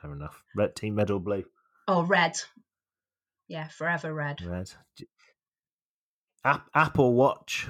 Fair 0.00 0.12
enough. 0.12 0.42
Red 0.54 0.76
team, 0.76 0.96
red 0.96 1.10
or 1.10 1.20
blue? 1.20 1.44
Oh, 1.88 2.02
red. 2.04 2.38
Yeah, 3.48 3.68
forever 3.68 4.12
red. 4.12 4.42
Red. 4.42 4.70
App, 6.44 6.68
app 6.74 6.98
or 6.98 7.12
watch? 7.12 7.66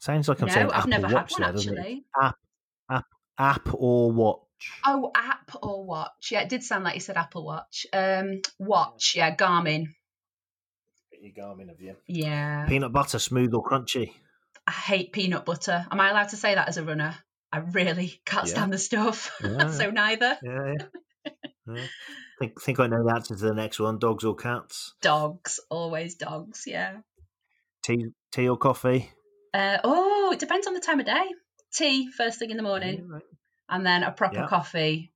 Sounds 0.00 0.28
like 0.28 0.40
I'm 0.42 0.48
no, 0.48 0.54
saying 0.54 0.66
I've 0.66 0.74
Apple 0.74 0.90
never 0.90 1.06
had 1.06 1.14
Watch 1.14 1.32
one 1.32 1.40
there, 1.40 1.50
actually. 1.50 2.04
App, 2.20 2.36
app, 2.90 3.06
app 3.38 3.74
or 3.74 4.12
watch? 4.12 4.70
Oh, 4.84 5.10
app 5.14 5.50
or 5.62 5.84
watch? 5.84 6.30
Yeah, 6.30 6.40
it 6.42 6.48
did 6.48 6.62
sound 6.62 6.84
like 6.84 6.94
you 6.94 7.00
said 7.00 7.16
Apple 7.16 7.44
Watch. 7.44 7.86
Um, 7.92 8.42
watch. 8.58 9.14
Yeah, 9.16 9.34
Garmin. 9.34 9.94
Your 11.20 11.32
Garmin 11.32 11.70
of 11.70 11.80
you. 11.80 11.96
Yeah, 12.06 12.66
Peanut 12.68 12.92
butter, 12.92 13.18
smooth 13.18 13.52
or 13.54 13.64
crunchy? 13.64 14.12
I 14.66 14.70
hate 14.72 15.12
peanut 15.12 15.44
butter. 15.44 15.86
Am 15.90 16.00
I 16.00 16.10
allowed 16.10 16.28
to 16.30 16.36
say 16.36 16.54
that 16.54 16.68
as 16.68 16.76
a 16.76 16.84
runner? 16.84 17.14
I 17.50 17.58
really 17.58 18.20
can't 18.26 18.46
Yeah. 18.46 18.52
stand 18.52 18.72
the 18.72 18.78
stuff. 18.78 19.30
Yeah. 19.42 19.70
so 19.70 19.90
neither. 19.90 20.38
Yeah, 20.42 20.74
yeah. 21.26 21.32
yeah. 21.74 21.86
Think, 22.38 22.60
think 22.62 22.78
I 22.80 22.86
know 22.86 23.02
the 23.04 23.14
answer 23.14 23.34
to 23.34 23.40
the 23.46 23.54
next 23.54 23.80
one. 23.80 23.98
Dogs 23.98 24.24
or 24.24 24.36
cats? 24.36 24.94
Dogs, 25.00 25.58
always 25.70 26.14
dogs. 26.16 26.64
Yeah. 26.66 26.98
Tea, 27.82 28.06
tea 28.32 28.48
or 28.48 28.56
coffee? 28.58 29.10
Uh, 29.54 29.78
oh, 29.82 30.30
it 30.32 30.38
depends 30.38 30.66
on 30.66 30.74
the 30.74 30.80
time 30.80 31.00
of 31.00 31.06
day. 31.06 31.24
Tea 31.72 32.10
first 32.16 32.38
thing 32.38 32.50
in 32.50 32.56
the 32.56 32.62
morning, 32.62 32.98
Yeah, 33.08 33.14
right. 33.14 33.22
and 33.70 33.84
then 33.86 34.02
a 34.02 34.12
proper 34.12 34.36
Yeah. 34.40 34.46
coffee 34.48 35.12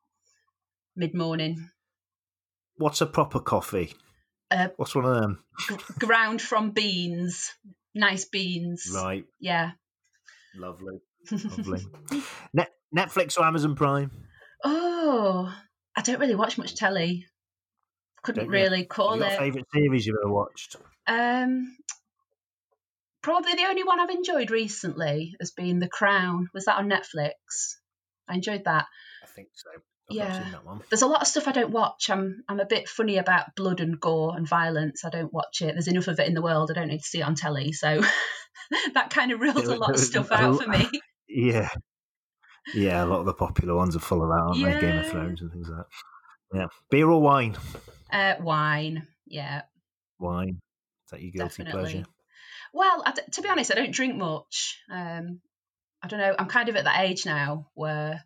mid 0.96 1.14
morning. 1.14 1.68
What's 2.76 3.00
a 3.02 3.06
proper 3.06 3.38
coffee? 3.40 3.94
Uh, 4.52 4.68
What's 4.76 4.94
one 4.94 5.04
of 5.06 5.14
them? 5.20 5.44
ground 5.98 6.42
from 6.42 6.70
beans, 6.70 7.50
nice 7.94 8.24
beans. 8.26 8.90
Right. 8.94 9.24
Yeah. 9.40 9.72
Lovely. 10.54 11.00
Lovely. 11.30 11.86
Net, 12.52 12.72
Netflix 12.94 13.38
or 13.38 13.44
Amazon 13.44 13.74
Prime? 13.74 14.10
Oh, 14.64 15.52
I 15.96 16.02
don't 16.02 16.20
really 16.20 16.34
watch 16.34 16.58
much 16.58 16.74
telly. 16.74 17.26
Couldn't 18.22 18.44
Don't 18.44 18.52
really 18.52 18.84
call 18.84 19.16
you 19.16 19.22
got 19.22 19.32
it. 19.32 19.38
favourite 19.38 19.66
series 19.74 20.06
you've 20.06 20.16
ever 20.22 20.32
watched? 20.32 20.76
Um, 21.08 21.76
probably 23.22 23.54
the 23.54 23.66
only 23.68 23.82
one 23.82 23.98
I've 23.98 24.10
enjoyed 24.10 24.50
recently 24.50 25.34
has 25.40 25.50
been 25.50 25.80
The 25.80 25.88
Crown. 25.88 26.48
Was 26.54 26.66
that 26.66 26.76
on 26.76 26.88
Netflix? 26.88 27.32
I 28.28 28.34
enjoyed 28.34 28.64
that. 28.64 28.86
I 29.22 29.26
think 29.26 29.48
so. 29.54 29.70
I've 30.12 30.28
Yeah. 30.28 30.50
that 30.50 30.64
one. 30.64 30.80
There's 30.90 31.02
a 31.02 31.06
lot 31.06 31.22
of 31.22 31.26
stuff 31.26 31.48
I 31.48 31.52
don't 31.52 31.70
watch. 31.70 32.10
I'm 32.10 32.44
I'm 32.48 32.60
a 32.60 32.66
bit 32.66 32.88
funny 32.88 33.18
about 33.18 33.54
blood 33.56 33.80
and 33.80 33.98
gore 34.00 34.36
and 34.36 34.46
violence. 34.48 35.04
I 35.04 35.10
don't 35.10 35.32
watch 35.32 35.62
it. 35.62 35.72
There's 35.72 35.88
enough 35.88 36.08
of 36.08 36.18
it 36.20 36.28
in 36.28 36.34
the 36.34 36.42
world. 36.42 36.70
I 36.70 36.74
don't 36.74 36.88
need 36.88 37.00
to 37.00 37.06
see 37.06 37.20
it 37.20 37.26
on 37.26 37.34
telly. 37.34 37.72
So 37.72 38.00
that 38.94 39.10
kind 39.10 39.32
of 39.32 39.40
rules 39.40 39.68
a 39.68 39.76
lot 39.76 39.90
of 39.90 40.00
stuff 40.00 40.30
out 40.32 40.62
for 40.62 40.68
me. 40.68 40.88
Yeah. 41.34 41.70
Yeah, 42.74 43.02
a 43.02 43.06
lot 43.06 43.20
of 43.20 43.24
the 43.26 43.32
popular 43.32 43.74
ones 43.74 43.96
are 43.96 44.00
full 44.00 44.22
of 44.22 44.28
that, 44.28 44.64
aren't 44.64 44.80
they? 44.80 44.86
Game 44.86 44.98
of 44.98 45.06
Thrones 45.06 45.40
and 45.40 45.50
things 45.50 45.66
like 45.66 45.78
that. 45.78 46.58
Yeah. 46.58 46.66
Beer 46.90 47.08
or 47.08 47.22
wine? 47.22 47.56
Uh, 48.12 48.34
wine, 48.38 49.06
yeah, 49.26 49.62
Wine. 50.18 50.60
Is 51.06 51.10
that 51.10 51.22
your 51.22 51.32
guilty 51.32 51.64
definitely. 51.64 51.80
pleasure? 51.80 52.04
Well, 52.74 53.02
I 53.04 53.12
to 53.12 53.42
be 53.42 53.48
honest, 53.48 53.72
I 53.72 53.74
don't 53.74 53.92
drink 53.92 54.16
much. 54.16 54.78
Um, 54.90 55.40
I 56.02 56.08
don't 56.08 56.20
know. 56.20 56.34
I'm 56.38 56.46
kind 56.48 56.68
of 56.68 56.76
at 56.76 56.84
that 56.84 57.00
age 57.00 57.24
now 57.26 57.68
where 57.74 58.22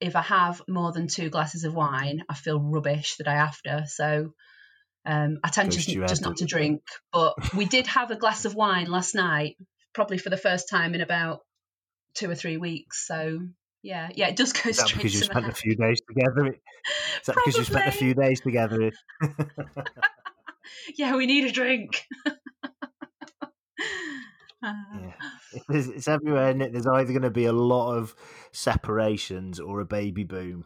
if 0.00 0.16
I 0.16 0.22
have 0.22 0.62
more 0.68 0.92
than 0.92 1.06
two 1.06 1.30
glasses 1.30 1.64
of 1.64 1.74
wine, 1.74 2.24
I 2.28 2.34
feel 2.34 2.60
rubbish 2.60 3.16
the 3.16 3.24
day 3.24 3.30
after. 3.30 3.84
So 3.86 4.32
um, 5.04 5.38
I 5.44 5.48
tend 5.48 5.72
to 5.72 5.78
just 5.78 6.22
not 6.22 6.38
to 6.38 6.44
drink. 6.46 6.82
But 7.12 7.34
we 7.54 7.64
did 7.66 7.86
have 7.86 8.10
a 8.10 8.16
glass 8.16 8.44
of 8.44 8.54
wine 8.54 8.90
last 8.90 9.14
night, 9.14 9.56
probably 9.92 10.18
for 10.18 10.30
the 10.30 10.36
first 10.36 10.68
time 10.68 10.94
in 10.94 11.00
about 11.00 11.40
two 12.14 12.30
or 12.30 12.34
three 12.34 12.56
weeks. 12.56 13.06
So 13.06 13.40
yeah, 13.82 14.08
yeah, 14.14 14.28
it 14.28 14.36
does 14.36 14.52
go 14.52 14.70
Is 14.70 14.76
that 14.78 14.88
straight 14.88 15.02
because 15.02 15.14
you 15.14 15.22
spent 15.22 15.40
a 15.40 15.42
head. 15.48 15.56
few 15.56 15.76
days 15.76 16.00
together? 16.06 16.46
Is 16.46 17.26
that 17.26 17.36
because 17.36 17.56
you 17.56 17.64
spent 17.64 17.86
a 17.86 17.92
few 17.92 18.14
days 18.14 18.40
together? 18.40 18.90
Yeah, 20.96 21.16
we 21.16 21.26
need 21.26 21.44
a 21.44 21.52
drink. 21.52 22.04
Yeah. 24.62 25.12
It's, 25.70 25.88
it's 25.88 26.08
everywhere, 26.08 26.48
isn't 26.50 26.60
it? 26.62 26.72
There's 26.72 26.86
either 26.86 27.12
going 27.12 27.22
to 27.22 27.30
be 27.30 27.46
a 27.46 27.52
lot 27.52 27.96
of 27.96 28.14
separations 28.52 29.58
or 29.60 29.80
a 29.80 29.84
baby 29.84 30.24
boom 30.24 30.64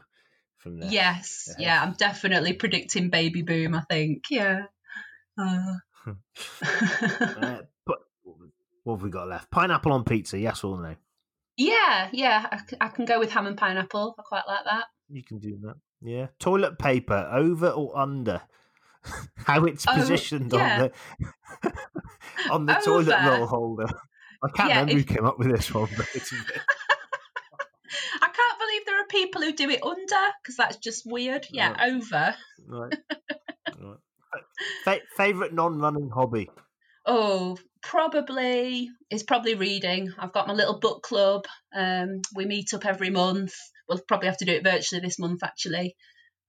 from 0.58 0.78
there. 0.80 0.90
Yes, 0.90 1.48
Yeah. 1.58 1.66
yeah, 1.66 1.82
I'm 1.82 1.94
definitely 1.94 2.52
predicting 2.54 3.08
baby 3.10 3.42
boom. 3.42 3.74
I 3.74 3.80
think, 3.88 4.24
yeah. 4.30 4.62
Uh, 5.38 5.74
Uh, 6.62 7.58
but 7.86 7.98
what 8.82 8.96
have 8.96 9.02
we 9.02 9.10
got 9.10 9.28
left? 9.28 9.50
Pineapple 9.50 9.92
on 9.92 10.04
pizza, 10.04 10.38
yes 10.38 10.62
or 10.64 10.80
no? 10.82 10.96
yeah, 11.56 12.08
yeah, 12.12 12.46
I 12.80 12.88
can 12.88 13.04
go 13.06 13.18
with 13.20 13.30
ham 13.30 13.46
and 13.46 13.56
pineapple. 13.56 14.14
I 14.18 14.22
quite 14.22 14.42
like 14.46 14.64
that. 14.64 14.84
You 15.08 15.22
can 15.22 15.38
do 15.38 15.56
that. 15.62 15.76
Yeah. 16.02 16.26
Toilet 16.38 16.78
paper, 16.78 17.28
over 17.32 17.68
or 17.70 17.96
under? 17.96 18.42
How 19.36 19.64
it's 19.64 19.84
Oh, 19.88 19.94
positioned 19.94 20.52
yeah. 20.52 20.88
on 21.62 21.66
the 21.66 22.50
on 22.50 22.66
the 22.66 22.74
toilet 22.74 23.16
roll 23.24 23.46
holder. 23.46 23.86
I 24.42 24.48
can't 24.54 24.68
Yeah, 24.70 24.80
remember 24.80 25.00
if- 25.00 25.08
who 25.08 25.14
came 25.14 25.24
up 25.26 25.38
with 25.38 25.50
this 25.54 25.72
one, 25.72 25.88
but 25.96 26.06
it's 26.14 26.32
I 28.20 28.26
can't 28.28 28.58
believe 28.58 28.82
there 28.86 29.00
are 29.00 29.06
people 29.08 29.42
who 29.42 29.52
do 29.52 29.70
it 29.70 29.82
under 29.84 30.32
because 30.42 30.56
that's 30.56 30.76
just 30.78 31.02
weird. 31.06 31.46
Yeah, 31.50 31.76
over. 31.80 32.34
right. 32.66 32.94
right. 33.80 33.98
Fa- 34.84 35.00
favorite 35.16 35.52
non-running 35.54 36.10
hobby? 36.12 36.50
Oh, 37.06 37.56
probably 37.82 38.88
it's 39.10 39.22
probably 39.22 39.54
reading. 39.54 40.12
I've 40.18 40.32
got 40.32 40.48
my 40.48 40.54
little 40.54 40.80
book 40.80 41.02
club. 41.02 41.44
Um, 41.74 42.20
we 42.34 42.46
meet 42.46 42.74
up 42.74 42.84
every 42.86 43.10
month. 43.10 43.52
We'll 43.88 44.00
probably 44.08 44.28
have 44.28 44.38
to 44.38 44.44
do 44.44 44.52
it 44.52 44.64
virtually 44.64 45.00
this 45.00 45.18
month, 45.18 45.42
actually. 45.44 45.94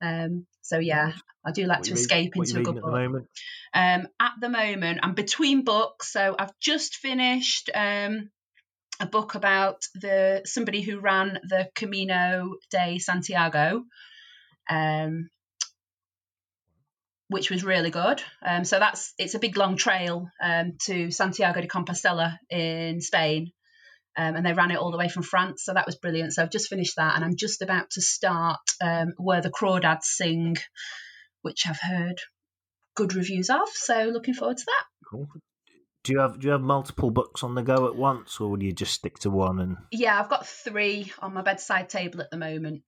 Um, 0.01 0.45
so 0.61 0.79
yeah, 0.79 1.13
I 1.45 1.51
do 1.51 1.65
like 1.65 1.79
What 1.79 1.85
to 1.85 1.91
read- 1.91 1.99
escape 1.99 2.35
into 2.35 2.59
a 2.59 2.63
good 2.63 2.69
at 2.69 2.75
the 2.75 2.81
book. 2.81 2.91
Um, 3.73 4.07
at 4.19 4.33
the 4.41 4.49
moment, 4.49 4.99
I'm 5.03 5.13
between 5.13 5.63
books, 5.63 6.11
so 6.11 6.35
I've 6.37 6.57
just 6.59 6.95
finished 6.97 7.69
um, 7.73 8.29
a 8.99 9.05
book 9.05 9.35
about 9.35 9.81
the 9.95 10.41
somebody 10.45 10.81
who 10.81 10.99
ran 10.99 11.39
the 11.43 11.69
Camino 11.75 12.55
de 12.71 12.99
Santiago, 12.99 13.83
um, 14.69 15.29
which 17.27 17.49
was 17.49 17.63
really 17.63 17.89
good. 17.89 18.21
Um, 18.45 18.65
so 18.65 18.79
that's 18.79 19.13
it's 19.17 19.35
a 19.35 19.39
big 19.39 19.57
long 19.57 19.75
trail 19.75 20.29
um, 20.41 20.77
to 20.85 21.11
Santiago 21.11 21.61
de 21.61 21.67
Compostela 21.67 22.37
in 22.49 23.01
Spain. 23.01 23.51
Um, 24.17 24.35
and 24.35 24.45
they 24.45 24.53
ran 24.53 24.71
it 24.71 24.77
all 24.77 24.91
the 24.91 24.97
way 24.97 25.09
from 25.09 25.23
France, 25.23 25.63
so 25.65 25.73
that 25.73 25.85
was 25.85 25.95
brilliant. 25.95 26.33
So 26.33 26.41
I've 26.41 26.51
just 26.51 26.69
finished 26.69 26.95
that, 26.95 27.15
and 27.15 27.23
I'm 27.25 27.35
just 27.35 27.61
about 27.61 27.89
to 27.91 28.01
start 28.01 28.59
um, 28.81 29.13
where 29.17 29.41
the 29.41 29.51
crawdads 29.51 30.03
sing, 30.03 30.55
which 31.41 31.67
I've 31.67 31.81
heard 31.81 32.19
good 32.95 33.13
reviews 33.13 33.49
of. 33.49 33.67
So 33.73 34.09
looking 34.13 34.33
forward 34.33 34.57
to 34.57 34.65
that. 34.65 34.85
Cool. 35.09 35.27
Do 36.03 36.13
you 36.13 36.19
have 36.19 36.39
do 36.39 36.47
you 36.47 36.51
have 36.51 36.61
multiple 36.61 37.09
books 37.09 37.43
on 37.43 37.55
the 37.55 37.63
go 37.63 37.87
at 37.87 37.95
once, 37.95 38.39
or 38.39 38.51
will 38.51 38.63
you 38.63 38.71
just 38.71 38.93
stick 38.93 39.17
to 39.19 39.29
one? 39.31 39.59
And 39.59 39.77
Yeah, 39.91 40.19
I've 40.19 40.29
got 40.29 40.47
three 40.47 41.11
on 41.19 41.33
my 41.33 41.41
bedside 41.41 41.89
table 41.89 42.21
at 42.21 42.29
the 42.31 42.37
moment. 42.37 42.83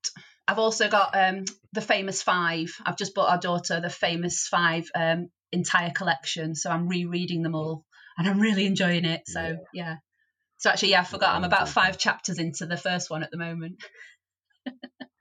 I've 0.47 0.59
also 0.59 0.87
got 0.87 1.17
um, 1.17 1.45
the 1.73 1.81
Famous 1.81 2.21
Five. 2.21 2.75
I've 2.85 2.97
just 2.97 3.15
bought 3.15 3.29
our 3.29 3.39
daughter 3.39 3.81
the 3.81 3.89
Famous 3.89 4.47
Five 4.47 4.89
um, 4.95 5.29
entire 5.51 5.91
collection, 5.91 6.53
so 6.55 6.69
I'm 6.69 6.87
rereading 6.87 7.41
them 7.41 7.55
all, 7.55 7.85
and 8.17 8.27
I'm 8.27 8.39
really 8.39 8.65
enjoying 8.65 9.05
it. 9.05 9.23
So 9.25 9.41
Yeah. 9.41 9.55
yeah. 9.73 9.95
So 10.58 10.70
actually, 10.70 10.91
yeah, 10.91 11.02
I 11.02 11.04
forgot. 11.04 11.36
I'm 11.36 11.43
about 11.43 11.70
five 11.70 11.98
chapters 11.98 12.39
into 12.39 12.65
the 12.65 12.78
first 12.78 13.10
one 13.10 13.24
at 13.24 13.32
the 13.32 13.38
moment. 13.38 13.76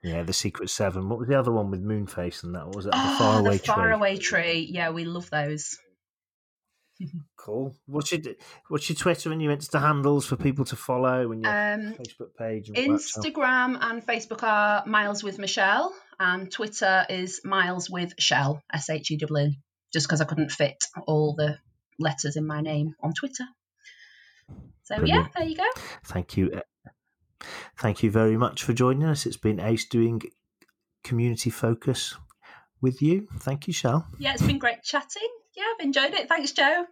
yeah, 0.03 0.23
the 0.23 0.33
Secret 0.33 0.69
Seven. 0.69 1.09
What 1.09 1.19
was 1.19 1.27
the 1.27 1.37
other 1.39 1.51
one 1.51 1.69
with 1.71 1.83
Moonface 1.83 2.43
and 2.43 2.55
that? 2.55 2.65
What 2.65 2.75
was 2.75 2.85
it? 2.87 2.91
the 2.91 2.97
Oh, 2.99 3.17
Faraway 3.17 3.57
the 3.57 3.63
Faraway 3.63 4.17
Tree. 4.17 4.41
Tree. 4.43 4.69
Yeah, 4.71 4.89
we 4.91 5.05
love 5.05 5.29
those. 5.29 5.77
Cool. 7.37 7.75
What's 7.85 8.11
your 8.11 8.19
what's 8.67 8.89
your 8.89 8.95
Twitter 8.97 9.31
and 9.31 9.41
your 9.41 9.55
Insta 9.55 9.79
handles 9.79 10.25
for 10.25 10.35
people 10.35 10.65
to 10.65 10.75
follow 10.75 11.31
and 11.31 11.41
your 11.43 11.51
Um, 11.51 11.93
Facebook 11.93 12.35
page? 12.37 12.67
And 12.69 12.77
all 12.77 12.93
that 12.97 13.01
stuff? 13.01 13.23
Instagram 13.23 13.77
and 13.79 14.05
Facebook 14.05 14.43
are 14.43 14.83
Miles 14.85 15.23
with 15.23 15.37
Michelle, 15.39 15.93
and 16.19 16.51
Twitter 16.51 17.05
is 17.09 17.39
Miles 17.45 17.89
with 17.89 18.13
Shell, 18.19 18.61
S 18.73 18.89
H 18.89 19.11
E 19.11 19.17
W, 19.17 19.51
just 19.93 20.07
because 20.07 20.19
I 20.19 20.25
couldn't 20.25 20.51
fit 20.51 20.75
all 21.05 21.35
the 21.37 21.57
letters 21.99 22.35
in 22.35 22.45
my 22.45 22.59
name 22.61 22.95
on 23.01 23.13
Twitter. 23.13 23.45
So 24.87 24.95
Brilliant. 24.95 25.25
yeah, 25.25 25.31
there 25.35 25.49
you 25.49 25.57
go. 25.57 25.65
Thank 26.05 26.37
you. 26.37 26.49
uh, 26.53 27.41
Thank 27.77 28.03
you 28.03 28.09
very 28.09 28.37
much 28.37 28.63
for 28.63 28.71
joining 28.71 29.03
us. 29.03 29.25
It's 29.25 29.35
been 29.35 29.59
Ace 29.59 29.83
doing 29.83 30.21
community 31.03 31.49
focus 31.49 32.15
with 32.81 33.01
you. 33.01 33.27
Thank 33.39 33.67
you, 33.67 33.73
Shell. 33.73 34.07
Yeah, 34.17 34.31
it's 34.31 34.43
been 34.43 34.59
great 34.59 34.83
chatting. 34.83 35.27
Yeah, 35.57 35.63
I've 35.77 35.85
enjoyed 35.85 36.13
it. 36.13 36.29
Thanks, 36.29 36.53
Joe. 36.53 36.85